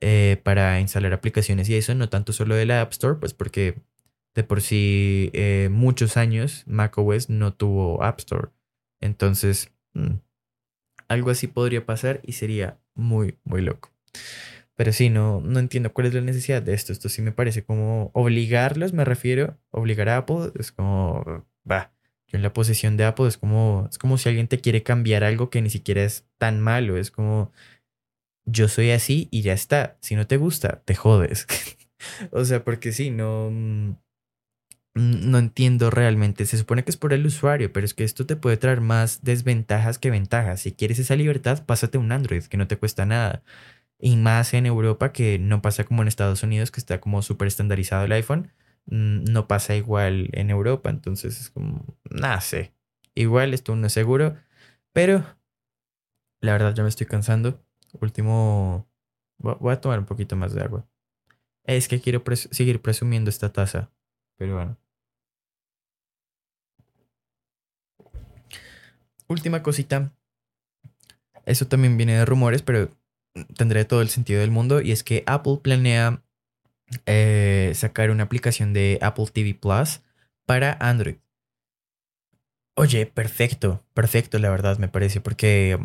eh, 0.00 0.40
para 0.42 0.80
instalar 0.80 1.12
aplicaciones 1.12 1.68
y 1.68 1.76
eso, 1.76 1.94
no 1.94 2.08
tanto 2.08 2.32
solo 2.32 2.54
de 2.54 2.66
la 2.66 2.80
App 2.80 2.92
Store, 2.92 3.18
pues 3.18 3.34
porque 3.34 3.80
de 4.34 4.44
por 4.44 4.60
sí 4.60 5.30
eh, 5.32 5.68
muchos 5.72 6.16
años 6.16 6.64
macOS 6.66 7.30
no 7.30 7.54
tuvo 7.54 8.02
App 8.02 8.18
Store. 8.18 8.48
Entonces, 9.00 9.72
mm, 9.94 10.16
algo 11.08 11.30
así 11.30 11.46
podría 11.46 11.86
pasar 11.86 12.20
y 12.24 12.32
sería 12.32 12.78
muy, 12.94 13.38
muy 13.44 13.62
loco. 13.62 13.90
Pero 14.76 14.92
sí, 14.92 15.08
no, 15.10 15.40
no 15.40 15.58
entiendo 15.58 15.92
cuál 15.92 16.06
es 16.06 16.14
la 16.14 16.20
necesidad 16.20 16.62
de 16.62 16.74
esto. 16.74 16.92
Esto 16.92 17.08
sí 17.08 17.22
me 17.22 17.32
parece 17.32 17.64
como 17.64 18.10
obligarlos, 18.12 18.92
me 18.92 19.04
refiero. 19.04 19.58
Obligar 19.70 20.10
a 20.10 20.18
Apple 20.18 20.52
es 20.58 20.70
como, 20.70 21.46
va, 21.70 21.92
yo 22.26 22.36
en 22.36 22.42
la 22.42 22.52
posesión 22.52 22.96
de 22.96 23.04
Apple 23.04 23.28
es 23.28 23.38
como, 23.38 23.88
es 23.90 23.98
como 23.98 24.18
si 24.18 24.28
alguien 24.28 24.48
te 24.48 24.60
quiere 24.60 24.82
cambiar 24.82 25.24
algo 25.24 25.48
que 25.48 25.62
ni 25.62 25.70
siquiera 25.70 26.04
es 26.04 26.26
tan 26.38 26.60
malo. 26.60 26.98
Es 26.98 27.10
como, 27.10 27.52
yo 28.44 28.68
soy 28.68 28.90
así 28.90 29.28
y 29.30 29.42
ya 29.42 29.52
está. 29.52 29.96
Si 30.00 30.14
no 30.14 30.26
te 30.26 30.36
gusta, 30.36 30.82
te 30.84 30.94
jodes. 30.94 31.46
o 32.30 32.44
sea, 32.44 32.64
porque 32.64 32.92
sí, 32.92 33.10
no, 33.10 33.50
mm, 33.50 33.92
no 34.94 35.38
entiendo 35.38 35.90
realmente. 35.90 36.46
Se 36.46 36.58
supone 36.58 36.84
que 36.84 36.90
es 36.90 36.96
por 36.96 37.12
el 37.12 37.26
usuario, 37.26 37.72
pero 37.72 37.84
es 37.84 37.94
que 37.94 38.04
esto 38.04 38.26
te 38.26 38.36
puede 38.36 38.56
traer 38.56 38.80
más 38.80 39.22
desventajas 39.22 39.98
que 39.98 40.10
ventajas. 40.10 40.60
Si 40.60 40.72
quieres 40.72 40.98
esa 40.98 41.16
libertad, 41.16 41.64
pásate 41.66 41.98
un 41.98 42.12
Android, 42.12 42.44
que 42.44 42.56
no 42.56 42.66
te 42.66 42.76
cuesta 42.76 43.06
nada. 43.06 43.42
Y 43.98 44.16
más 44.16 44.52
en 44.54 44.66
Europa, 44.66 45.12
que 45.12 45.38
no 45.38 45.62
pasa 45.62 45.84
como 45.84 46.02
en 46.02 46.08
Estados 46.08 46.42
Unidos, 46.42 46.70
que 46.70 46.80
está 46.80 47.00
como 47.00 47.22
súper 47.22 47.48
estandarizado 47.48 48.04
el 48.04 48.12
iPhone. 48.12 48.52
Mm, 48.86 49.24
no 49.24 49.48
pasa 49.48 49.74
igual 49.74 50.28
en 50.32 50.50
Europa. 50.50 50.90
Entonces 50.90 51.40
es 51.40 51.50
como, 51.50 51.84
nada 52.10 52.40
sé. 52.40 52.74
Igual 53.14 53.54
esto 53.54 53.74
no 53.76 53.86
es 53.86 53.92
seguro. 53.92 54.36
Pero 54.92 55.24
la 56.40 56.52
verdad 56.52 56.74
ya 56.74 56.82
me 56.82 56.88
estoy 56.88 57.06
cansando. 57.06 57.62
Último, 58.00 58.86
voy 59.38 59.72
a 59.72 59.80
tomar 59.80 59.98
un 59.98 60.06
poquito 60.06 60.36
más 60.36 60.54
de 60.54 60.62
agua. 60.62 60.86
Es 61.64 61.88
que 61.88 62.00
quiero 62.00 62.22
seguir 62.34 62.80
presumiendo 62.82 63.30
esta 63.30 63.52
taza. 63.52 63.90
Pero 64.36 64.54
bueno. 64.54 64.76
Última 69.28 69.62
cosita. 69.62 70.12
Eso 71.44 71.66
también 71.66 71.96
viene 71.96 72.16
de 72.16 72.24
rumores, 72.24 72.62
pero 72.62 72.90
tendré 73.56 73.84
todo 73.84 74.02
el 74.02 74.08
sentido 74.08 74.40
del 74.40 74.50
mundo. 74.50 74.80
Y 74.80 74.92
es 74.92 75.02
que 75.04 75.22
Apple 75.26 75.58
planea 75.62 76.22
eh, 77.06 77.72
sacar 77.74 78.10
una 78.10 78.24
aplicación 78.24 78.72
de 78.72 78.98
Apple 79.02 79.26
TV 79.32 79.54
Plus 79.54 80.02
para 80.46 80.76
Android. 80.80 81.16
Oye, 82.78 83.06
perfecto, 83.06 83.82
perfecto, 83.94 84.38
la 84.38 84.50
verdad 84.50 84.76
me 84.78 84.88
parece, 84.88 85.22
porque 85.22 85.78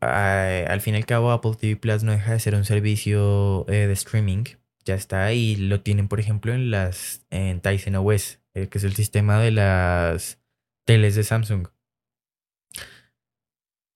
ah, 0.00 0.64
al 0.68 0.80
fin 0.80 0.94
y 0.94 0.98
al 0.98 1.04
cabo 1.04 1.32
Apple 1.32 1.56
TV 1.58 1.74
Plus 1.76 2.04
no 2.04 2.12
deja 2.12 2.32
de 2.32 2.40
ser 2.40 2.54
un 2.54 2.64
servicio 2.64 3.66
eh, 3.68 3.88
de 3.88 3.92
streaming, 3.92 4.44
ya 4.84 4.94
está, 4.94 5.32
y 5.32 5.56
lo 5.56 5.80
tienen, 5.80 6.06
por 6.06 6.20
ejemplo, 6.20 6.54
en 6.54 6.70
las 6.70 7.26
en 7.30 7.60
Tizen 7.60 7.96
OS, 7.96 8.38
eh, 8.54 8.68
que 8.68 8.78
es 8.78 8.84
el 8.84 8.94
sistema 8.94 9.40
de 9.40 9.50
las 9.50 10.38
teles 10.84 11.16
de 11.16 11.24
Samsung. 11.24 11.66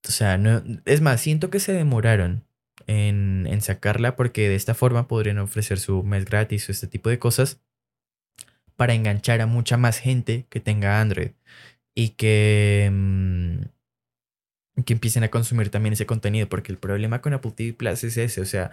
O 0.09 0.11
sea, 0.11 0.37
no, 0.37 0.62
es 0.87 1.01
más, 1.01 1.20
siento 1.20 1.51
que 1.51 1.61
se 1.61 1.73
demoraron 1.73 2.44
en, 2.90 3.61
sacarla 3.61 4.16
porque 4.16 4.48
de 4.48 4.57
esta 4.57 4.74
forma 4.74 5.07
podrían 5.07 5.38
ofrecer 5.38 5.79
su 5.79 6.03
mes 6.03 6.24
gratis 6.24 6.68
o 6.68 6.72
este 6.72 6.87
tipo 6.87 7.09
de 7.09 7.18
cosas 7.18 7.61
para 8.76 8.94
enganchar 8.94 9.40
a 9.40 9.46
mucha 9.46 9.76
más 9.76 9.98
gente 9.98 10.46
que 10.48 10.61
tenga 10.61 11.00
Android 11.00 11.31
y 11.94 12.11
que, 12.11 12.90
mm, 12.90 14.83
que 14.85 14.92
empiecen 14.94 15.24
a 15.24 15.29
consumir 15.29 15.70
también 15.70 15.92
ese 15.92 16.07
contenido, 16.07 16.48
porque 16.48 16.72
el 16.72 16.79
problema 16.79 17.20
con 17.20 17.35
Apple 17.35 17.53
TV 17.53 17.74
Plus 17.74 18.03
es 18.05 18.16
ese, 18.16 18.40
o 18.40 18.46
sea, 18.46 18.70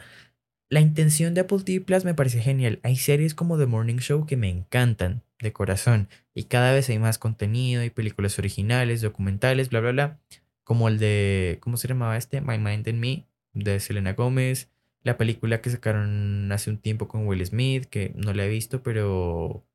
la 0.70 0.80
intención 0.80 1.34
de 1.34 1.42
Apple 1.42 1.60
TV 1.64 1.82
Plus 1.82 2.06
me 2.06 2.14
parece 2.14 2.42
genial. 2.42 2.80
Hay 2.84 2.96
series 2.98 3.34
como 3.34 3.58
The 3.58 3.68
Morning 3.68 3.98
Show 3.98 4.26
que 4.26 4.38
me 4.38 4.50
encantan 4.50 5.22
de 5.40 5.54
corazón 5.54 6.10
y 6.34 6.46
cada 6.46 6.74
vez 6.74 6.90
hay 6.90 7.00
más 7.00 7.18
contenido, 7.20 7.82
hay 7.82 7.90
películas 7.90 8.40
originales, 8.40 9.02
documentales, 9.02 9.70
bla, 9.70 9.82
bla, 9.82 9.92
bla, 9.92 10.20
como 10.64 10.88
el 10.88 11.00
de, 11.00 11.58
¿cómo 11.62 11.78
se 11.78 11.88
llamaba 11.88 12.18
este? 12.18 12.42
My 12.42 12.58
Mind 12.58 12.88
and 12.88 13.00
Me, 13.00 13.28
de 13.64 13.80
Selena 13.80 14.14
Gómez, 14.14 14.70
la 15.04 15.18
película 15.18 15.62
que 15.62 15.70
sacaron 15.70 16.52
hace 16.52 16.70
un 16.70 16.78
tiempo 16.78 17.08
con 17.08 17.28
Will 17.28 17.46
Smith, 17.46 17.86
que 17.86 18.12
no 18.16 18.34
la 18.34 18.46
he 18.46 18.50
visto, 18.50 18.84
pero 18.84 19.66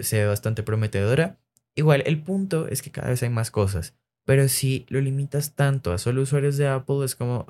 se 0.00 0.18
ve 0.18 0.26
bastante 0.26 0.62
prometedora. 0.62 1.38
Igual, 1.74 2.02
el 2.06 2.22
punto 2.22 2.68
es 2.68 2.82
que 2.82 2.90
cada 2.90 3.10
vez 3.10 3.22
hay 3.22 3.30
más 3.30 3.50
cosas, 3.50 3.94
pero 4.24 4.48
si 4.48 4.86
lo 4.88 5.00
limitas 5.00 5.54
tanto 5.54 5.92
a 5.92 5.98
solo 5.98 6.22
usuarios 6.22 6.56
de 6.56 6.68
Apple, 6.68 7.04
es 7.04 7.14
como... 7.14 7.46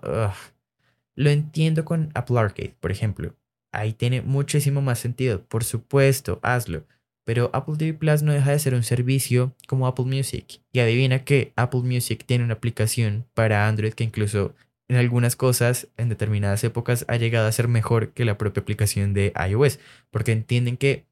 Lo 1.16 1.30
entiendo 1.30 1.84
con 1.84 2.10
Apple 2.14 2.38
Arcade, 2.38 2.74
por 2.80 2.90
ejemplo. 2.90 3.36
Ahí 3.72 3.92
tiene 3.92 4.20
muchísimo 4.20 4.82
más 4.82 4.98
sentido. 4.98 5.44
Por 5.44 5.62
supuesto, 5.62 6.40
hazlo. 6.42 6.84
Pero 7.24 7.50
Apple 7.54 7.76
TV 7.76 7.94
Plus 7.94 8.22
no 8.22 8.32
deja 8.32 8.50
de 8.50 8.58
ser 8.58 8.74
un 8.74 8.82
servicio 8.82 9.54
como 9.68 9.86
Apple 9.86 10.06
Music. 10.06 10.60
Y 10.72 10.80
adivina 10.80 11.24
que 11.24 11.52
Apple 11.56 11.82
Music 11.82 12.24
tiene 12.26 12.44
una 12.44 12.54
aplicación 12.54 13.26
para 13.32 13.68
Android 13.68 13.92
que 13.92 14.04
incluso 14.04 14.54
en 14.88 14.96
algunas 14.96 15.36
cosas, 15.36 15.88
en 15.96 16.08
determinadas 16.08 16.62
épocas, 16.64 17.04
ha 17.08 17.16
llegado 17.16 17.46
a 17.46 17.52
ser 17.52 17.68
mejor 17.68 18.12
que 18.12 18.24
la 18.24 18.36
propia 18.36 18.62
aplicación 18.62 19.14
de 19.14 19.32
iOS. 19.48 19.78
Porque 20.10 20.32
entienden 20.32 20.76
que 20.76 21.06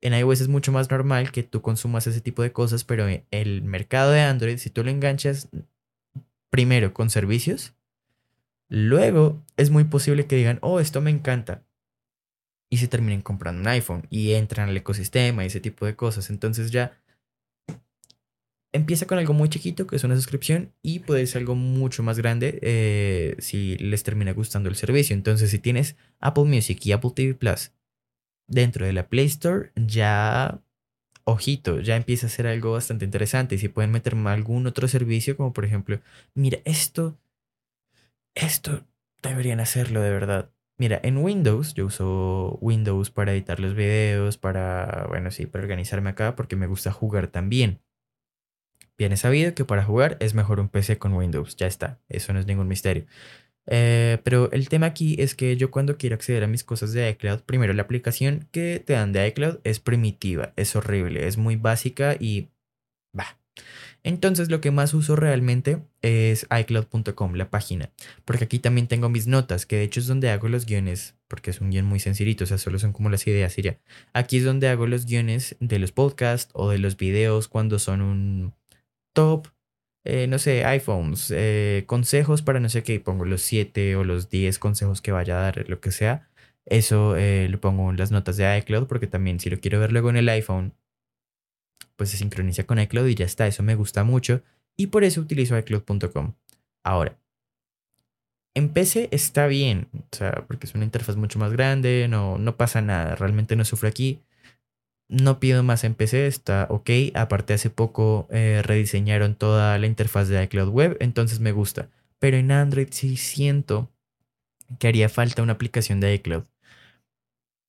en 0.00 0.14
iOS 0.14 0.40
es 0.42 0.48
mucho 0.48 0.72
más 0.72 0.90
normal 0.90 1.30
que 1.30 1.42
tú 1.42 1.62
consumas 1.62 2.06
ese 2.06 2.20
tipo 2.20 2.42
de 2.42 2.52
cosas, 2.52 2.84
pero 2.84 3.08
en 3.08 3.24
el 3.30 3.62
mercado 3.62 4.10
de 4.10 4.20
Android, 4.20 4.58
si 4.58 4.70
tú 4.70 4.82
lo 4.82 4.90
enganchas 4.90 5.48
primero 6.50 6.92
con 6.92 7.08
servicios, 7.08 7.74
luego 8.68 9.40
es 9.56 9.70
muy 9.70 9.84
posible 9.84 10.26
que 10.26 10.36
digan, 10.36 10.58
oh, 10.60 10.80
esto 10.80 11.00
me 11.00 11.10
encanta. 11.10 11.62
Y 12.68 12.78
se 12.78 12.88
terminen 12.88 13.20
comprando 13.20 13.60
un 13.60 13.68
iPhone 13.68 14.06
y 14.10 14.32
entran 14.32 14.70
al 14.70 14.76
ecosistema 14.76 15.44
y 15.44 15.46
ese 15.46 15.60
tipo 15.60 15.86
de 15.86 15.94
cosas. 15.94 16.30
Entonces 16.30 16.70
ya 16.70 17.01
empieza 18.72 19.06
con 19.06 19.18
algo 19.18 19.34
muy 19.34 19.48
chiquito, 19.48 19.86
que 19.86 19.96
es 19.96 20.04
una 20.04 20.16
suscripción, 20.16 20.72
y 20.82 21.00
puede 21.00 21.26
ser 21.26 21.40
algo 21.40 21.54
mucho 21.54 22.02
más 22.02 22.18
grande 22.18 22.58
eh, 22.62 23.36
si 23.38 23.76
les 23.78 24.02
termina 24.02 24.32
gustando 24.32 24.68
el 24.68 24.76
servicio. 24.76 25.14
Entonces, 25.14 25.50
si 25.50 25.58
tienes 25.58 25.96
Apple 26.20 26.44
Music 26.44 26.84
y 26.84 26.92
Apple 26.92 27.12
TV 27.14 27.34
Plus 27.34 27.72
dentro 28.48 28.86
de 28.86 28.92
la 28.92 29.08
Play 29.08 29.26
Store, 29.26 29.72
ya, 29.76 30.62
ojito, 31.24 31.80
ya 31.80 31.96
empieza 31.96 32.26
a 32.26 32.30
ser 32.30 32.46
algo 32.46 32.72
bastante 32.72 33.04
interesante. 33.04 33.54
Y 33.56 33.58
si 33.58 33.68
pueden 33.68 33.92
meter 33.92 34.14
algún 34.26 34.66
otro 34.66 34.88
servicio, 34.88 35.36
como 35.36 35.52
por 35.52 35.64
ejemplo, 35.64 36.00
mira, 36.34 36.58
esto, 36.64 37.18
esto 38.34 38.84
deberían 39.22 39.60
hacerlo 39.60 40.00
de 40.00 40.10
verdad. 40.10 40.50
Mira, 40.78 40.98
en 41.02 41.18
Windows, 41.18 41.74
yo 41.74 41.86
uso 41.86 42.58
Windows 42.60 43.10
para 43.10 43.32
editar 43.32 43.60
los 43.60 43.74
videos, 43.74 44.38
para, 44.38 45.06
bueno, 45.08 45.30
sí, 45.30 45.46
para 45.46 45.62
organizarme 45.62 46.10
acá, 46.10 46.34
porque 46.34 46.56
me 46.56 46.66
gusta 46.66 46.90
jugar 46.90 47.28
también. 47.28 47.80
Bien, 49.02 49.12
he 49.12 49.16
sabido 49.16 49.52
que 49.52 49.64
para 49.64 49.82
jugar 49.82 50.16
es 50.20 50.32
mejor 50.32 50.60
un 50.60 50.68
PC 50.68 50.96
con 50.96 51.12
Windows, 51.12 51.56
ya 51.56 51.66
está, 51.66 51.98
eso 52.08 52.32
no 52.32 52.38
es 52.38 52.46
ningún 52.46 52.68
misterio. 52.68 53.04
Eh, 53.66 54.18
pero 54.22 54.48
el 54.52 54.68
tema 54.68 54.86
aquí 54.86 55.16
es 55.18 55.34
que 55.34 55.56
yo 55.56 55.72
cuando 55.72 55.98
quiero 55.98 56.14
acceder 56.14 56.44
a 56.44 56.46
mis 56.46 56.62
cosas 56.62 56.92
de 56.92 57.10
iCloud, 57.10 57.40
primero 57.40 57.72
la 57.72 57.82
aplicación 57.82 58.46
que 58.52 58.78
te 58.78 58.92
dan 58.92 59.12
de 59.12 59.26
iCloud 59.26 59.58
es 59.64 59.80
primitiva, 59.80 60.52
es 60.54 60.76
horrible, 60.76 61.26
es 61.26 61.36
muy 61.36 61.56
básica 61.56 62.14
y 62.16 62.50
va. 63.18 63.38
Entonces 64.04 64.52
lo 64.52 64.60
que 64.60 64.70
más 64.70 64.94
uso 64.94 65.16
realmente 65.16 65.82
es 66.00 66.46
iCloud.com, 66.56 67.34
la 67.34 67.50
página, 67.50 67.90
porque 68.24 68.44
aquí 68.44 68.60
también 68.60 68.86
tengo 68.86 69.08
mis 69.08 69.26
notas, 69.26 69.66
que 69.66 69.78
de 69.78 69.82
hecho 69.82 69.98
es 69.98 70.06
donde 70.06 70.30
hago 70.30 70.46
los 70.46 70.64
guiones, 70.64 71.16
porque 71.26 71.50
es 71.50 71.60
un 71.60 71.70
guion 71.70 71.86
muy 71.86 71.98
sencillito, 71.98 72.44
o 72.44 72.46
sea, 72.46 72.58
solo 72.58 72.78
son 72.78 72.92
como 72.92 73.10
las 73.10 73.26
ideas 73.26 73.58
y 73.58 73.62
ya. 73.62 73.80
Aquí 74.12 74.36
es 74.36 74.44
donde 74.44 74.68
hago 74.68 74.86
los 74.86 75.06
guiones 75.06 75.56
de 75.58 75.80
los 75.80 75.90
podcasts 75.90 76.52
o 76.54 76.70
de 76.70 76.78
los 76.78 76.96
videos 76.96 77.48
cuando 77.48 77.80
son 77.80 78.00
un 78.00 78.61
top 79.12 79.48
eh, 80.04 80.26
no 80.26 80.38
sé, 80.38 80.64
iPhones, 80.64 81.30
eh, 81.30 81.84
consejos 81.86 82.42
para 82.42 82.58
no 82.58 82.68
sé 82.68 82.82
qué, 82.82 82.98
pongo 82.98 83.24
los 83.24 83.42
7 83.42 83.94
o 83.96 84.04
los 84.04 84.28
10 84.30 84.58
consejos 84.58 85.00
que 85.00 85.12
vaya 85.12 85.38
a 85.38 85.42
dar, 85.42 85.68
lo 85.68 85.80
que 85.80 85.92
sea. 85.92 86.28
Eso 86.66 87.16
eh, 87.16 87.48
lo 87.48 87.60
pongo 87.60 87.90
en 87.90 87.96
las 87.96 88.10
notas 88.10 88.36
de 88.36 88.58
iCloud 88.58 88.86
porque 88.88 89.06
también 89.06 89.40
si 89.40 89.50
lo 89.50 89.60
quiero 89.60 89.80
ver 89.80 89.92
luego 89.92 90.10
en 90.10 90.16
el 90.16 90.28
iPhone, 90.28 90.74
pues 91.96 92.10
se 92.10 92.16
sincroniza 92.16 92.64
con 92.64 92.80
iCloud 92.80 93.06
y 93.08 93.14
ya 93.14 93.24
está, 93.24 93.46
eso 93.46 93.62
me 93.62 93.74
gusta 93.76 94.04
mucho 94.04 94.42
y 94.76 94.88
por 94.88 95.04
eso 95.04 95.20
utilizo 95.20 95.56
iCloud.com. 95.58 96.34
Ahora, 96.84 97.18
en 98.54 98.70
PC 98.70 99.08
está 99.12 99.46
bien, 99.46 99.88
o 99.94 100.16
sea, 100.16 100.44
porque 100.46 100.66
es 100.66 100.74
una 100.74 100.84
interfaz 100.84 101.16
mucho 101.16 101.38
más 101.38 101.52
grande, 101.52 102.06
no, 102.08 102.38
no 102.38 102.56
pasa 102.56 102.82
nada, 102.82 103.14
realmente 103.16 103.56
no 103.56 103.64
sufro 103.64 103.88
aquí 103.88 104.20
no 105.12 105.38
pido 105.40 105.62
más 105.62 105.84
en 105.84 105.94
PC, 105.94 106.26
está 106.26 106.66
ok. 106.70 106.90
Aparte 107.14 107.52
hace 107.52 107.70
poco 107.70 108.26
eh, 108.30 108.62
rediseñaron 108.64 109.34
toda 109.34 109.78
la 109.78 109.86
interfaz 109.86 110.28
de 110.28 110.42
iCloud 110.44 110.70
Web, 110.70 110.96
entonces 111.00 111.38
me 111.38 111.52
gusta. 111.52 111.90
Pero 112.18 112.38
en 112.38 112.50
Android 112.50 112.88
sí 112.90 113.16
siento 113.16 113.92
que 114.78 114.88
haría 114.88 115.08
falta 115.08 115.42
una 115.42 115.52
aplicación 115.52 116.00
de 116.00 116.14
iCloud. 116.14 116.44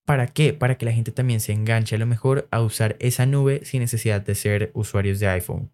¿Para 0.05 0.27
qué? 0.27 0.53
Para 0.53 0.77
que 0.77 0.85
la 0.85 0.93
gente 0.93 1.11
también 1.11 1.41
se 1.41 1.51
enganche 1.51 1.95
a 1.95 1.99
lo 1.99 2.05
mejor 2.05 2.47
a 2.51 2.61
usar 2.61 2.95
esa 2.99 3.25
nube 3.25 3.65
sin 3.65 3.81
necesidad 3.81 4.21
de 4.21 4.35
ser 4.35 4.71
usuarios 4.73 5.19
de 5.19 5.27
iPhone. 5.27 5.69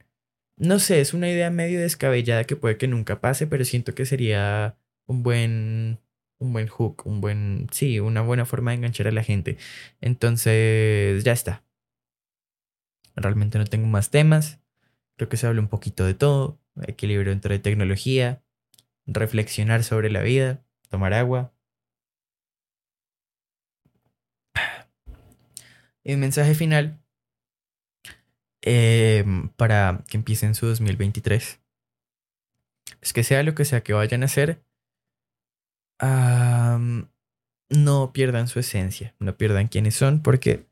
No 0.57 0.79
sé, 0.79 1.01
es 1.01 1.13
una 1.13 1.29
idea 1.29 1.51
medio 1.51 1.79
descabellada 1.79 2.43
que 2.43 2.55
puede 2.55 2.77
que 2.77 2.87
nunca 2.87 3.21
pase, 3.21 3.47
pero 3.47 3.63
siento 3.63 3.95
que 3.95 4.05
sería 4.05 4.75
un 5.07 5.23
buen 5.23 5.99
un 6.39 6.53
buen 6.53 6.67
hook, 6.67 7.05
un 7.05 7.21
buen, 7.21 7.67
sí, 7.71 7.99
una 7.99 8.21
buena 8.21 8.45
forma 8.45 8.71
de 8.71 8.77
enganchar 8.77 9.07
a 9.07 9.11
la 9.11 9.23
gente. 9.23 9.57
Entonces, 10.01 11.23
ya 11.23 11.33
está. 11.33 11.63
Realmente 13.15 13.57
no 13.57 13.65
tengo 13.65 13.87
más 13.87 14.09
temas. 14.09 14.59
Creo 15.17 15.29
que 15.29 15.37
se 15.37 15.47
habla 15.47 15.61
un 15.61 15.67
poquito 15.67 16.05
de 16.05 16.13
todo. 16.13 16.59
Equilibrio 16.87 17.33
entre 17.33 17.59
tecnología, 17.59 18.41
reflexionar 19.05 19.83
sobre 19.83 20.09
la 20.09 20.21
vida, 20.21 20.63
tomar 20.89 21.13
agua. 21.13 21.53
Y 26.03 26.13
un 26.13 26.21
mensaje 26.21 26.55
final 26.55 27.01
em, 28.61 29.49
para 29.49 30.03
que 30.07 30.17
empiecen 30.17 30.55
su 30.55 30.65
2023. 30.67 31.59
Es 33.01 33.13
que 33.13 33.23
sea 33.23 33.43
lo 33.43 33.55
que 33.55 33.65
sea 33.65 33.83
que 33.83 33.93
vayan 33.93 34.23
a 34.23 34.25
hacer, 34.25 34.63
no 36.01 37.07
pierdan 38.13 38.47
su 38.47 38.59
esencia, 38.59 39.15
no 39.19 39.37
pierdan 39.37 39.67
quiénes 39.67 39.95
son, 39.95 40.21
porque 40.21 40.65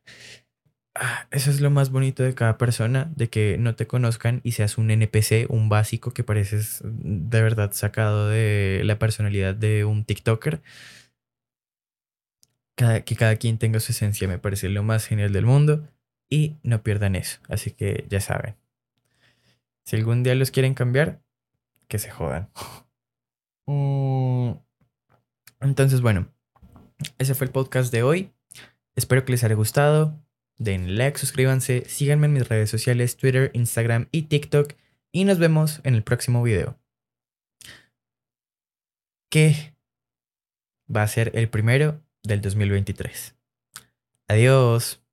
ah, 0.95 1.27
eso 1.31 1.51
es 1.51 1.61
lo 1.61 1.69
más 1.69 1.91
bonito 1.91 2.23
de 2.23 2.33
cada 2.33 2.57
persona, 2.57 3.11
de 3.15 3.29
que 3.29 3.57
no 3.59 3.75
te 3.75 3.87
conozcan 3.87 4.41
y 4.43 4.53
seas 4.53 4.77
un 4.77 4.91
NPC, 4.91 5.47
un 5.49 5.69
básico 5.69 6.11
que 6.11 6.23
pareces 6.23 6.81
de 6.83 7.41
verdad 7.41 7.71
sacado 7.73 8.29
de 8.29 8.81
la 8.83 8.99
personalidad 8.99 9.55
de 9.55 9.85
un 9.85 10.05
TikToker. 10.05 10.61
que 12.75 13.15
cada 13.15 13.35
quien 13.37 13.57
tenga 13.57 13.79
su 13.79 13.91
esencia 13.91 14.27
me 14.27 14.37
parece 14.37 14.69
lo 14.69 14.83
más 14.83 15.07
genial 15.07 15.33
del 15.33 15.45
mundo 15.45 15.87
y 16.29 16.57
no 16.63 16.83
pierdan 16.83 17.15
eso. 17.15 17.39
Así 17.49 17.71
que 17.71 18.05
ya 18.09 18.21
saben. 18.21 18.55
Si 19.85 19.95
algún 19.95 20.23
día 20.23 20.35
los 20.35 20.51
quieren 20.51 20.73
cambiar, 20.73 21.21
que 21.87 21.99
se 21.99 22.11
jodan. 22.11 22.49
Mm, 23.69 24.53
entonces, 25.61 26.01
bueno, 26.01 26.27
ese 27.17 27.35
fue 27.35 27.47
el 27.47 27.53
podcast 27.53 27.91
de 27.91 28.03
hoy. 28.03 28.31
Espero 28.95 29.23
que 29.25 29.31
les 29.31 29.43
haya 29.43 29.55
gustado. 29.55 30.19
Den 30.57 30.97
like, 30.97 31.19
suscríbanse, 31.19 31.85
síganme 31.87 32.25
en 32.25 32.33
mis 32.33 32.47
redes 32.47 32.69
sociales, 32.69 33.15
Twitter, 33.15 33.51
Instagram 33.53 34.07
y 34.11 34.23
TikTok. 34.23 34.73
Y 35.11 35.23
nos 35.23 35.37
vemos 35.39 35.81
en 35.83 35.95
el 35.95 36.03
próximo 36.03 36.41
video. 36.41 36.79
Que 39.29 39.75
va 40.93 41.03
a 41.03 41.07
ser 41.07 41.31
el 41.35 41.49
primero 41.49 42.01
del 42.23 42.41
2023. 42.41 43.35
Adiós. 44.27 45.06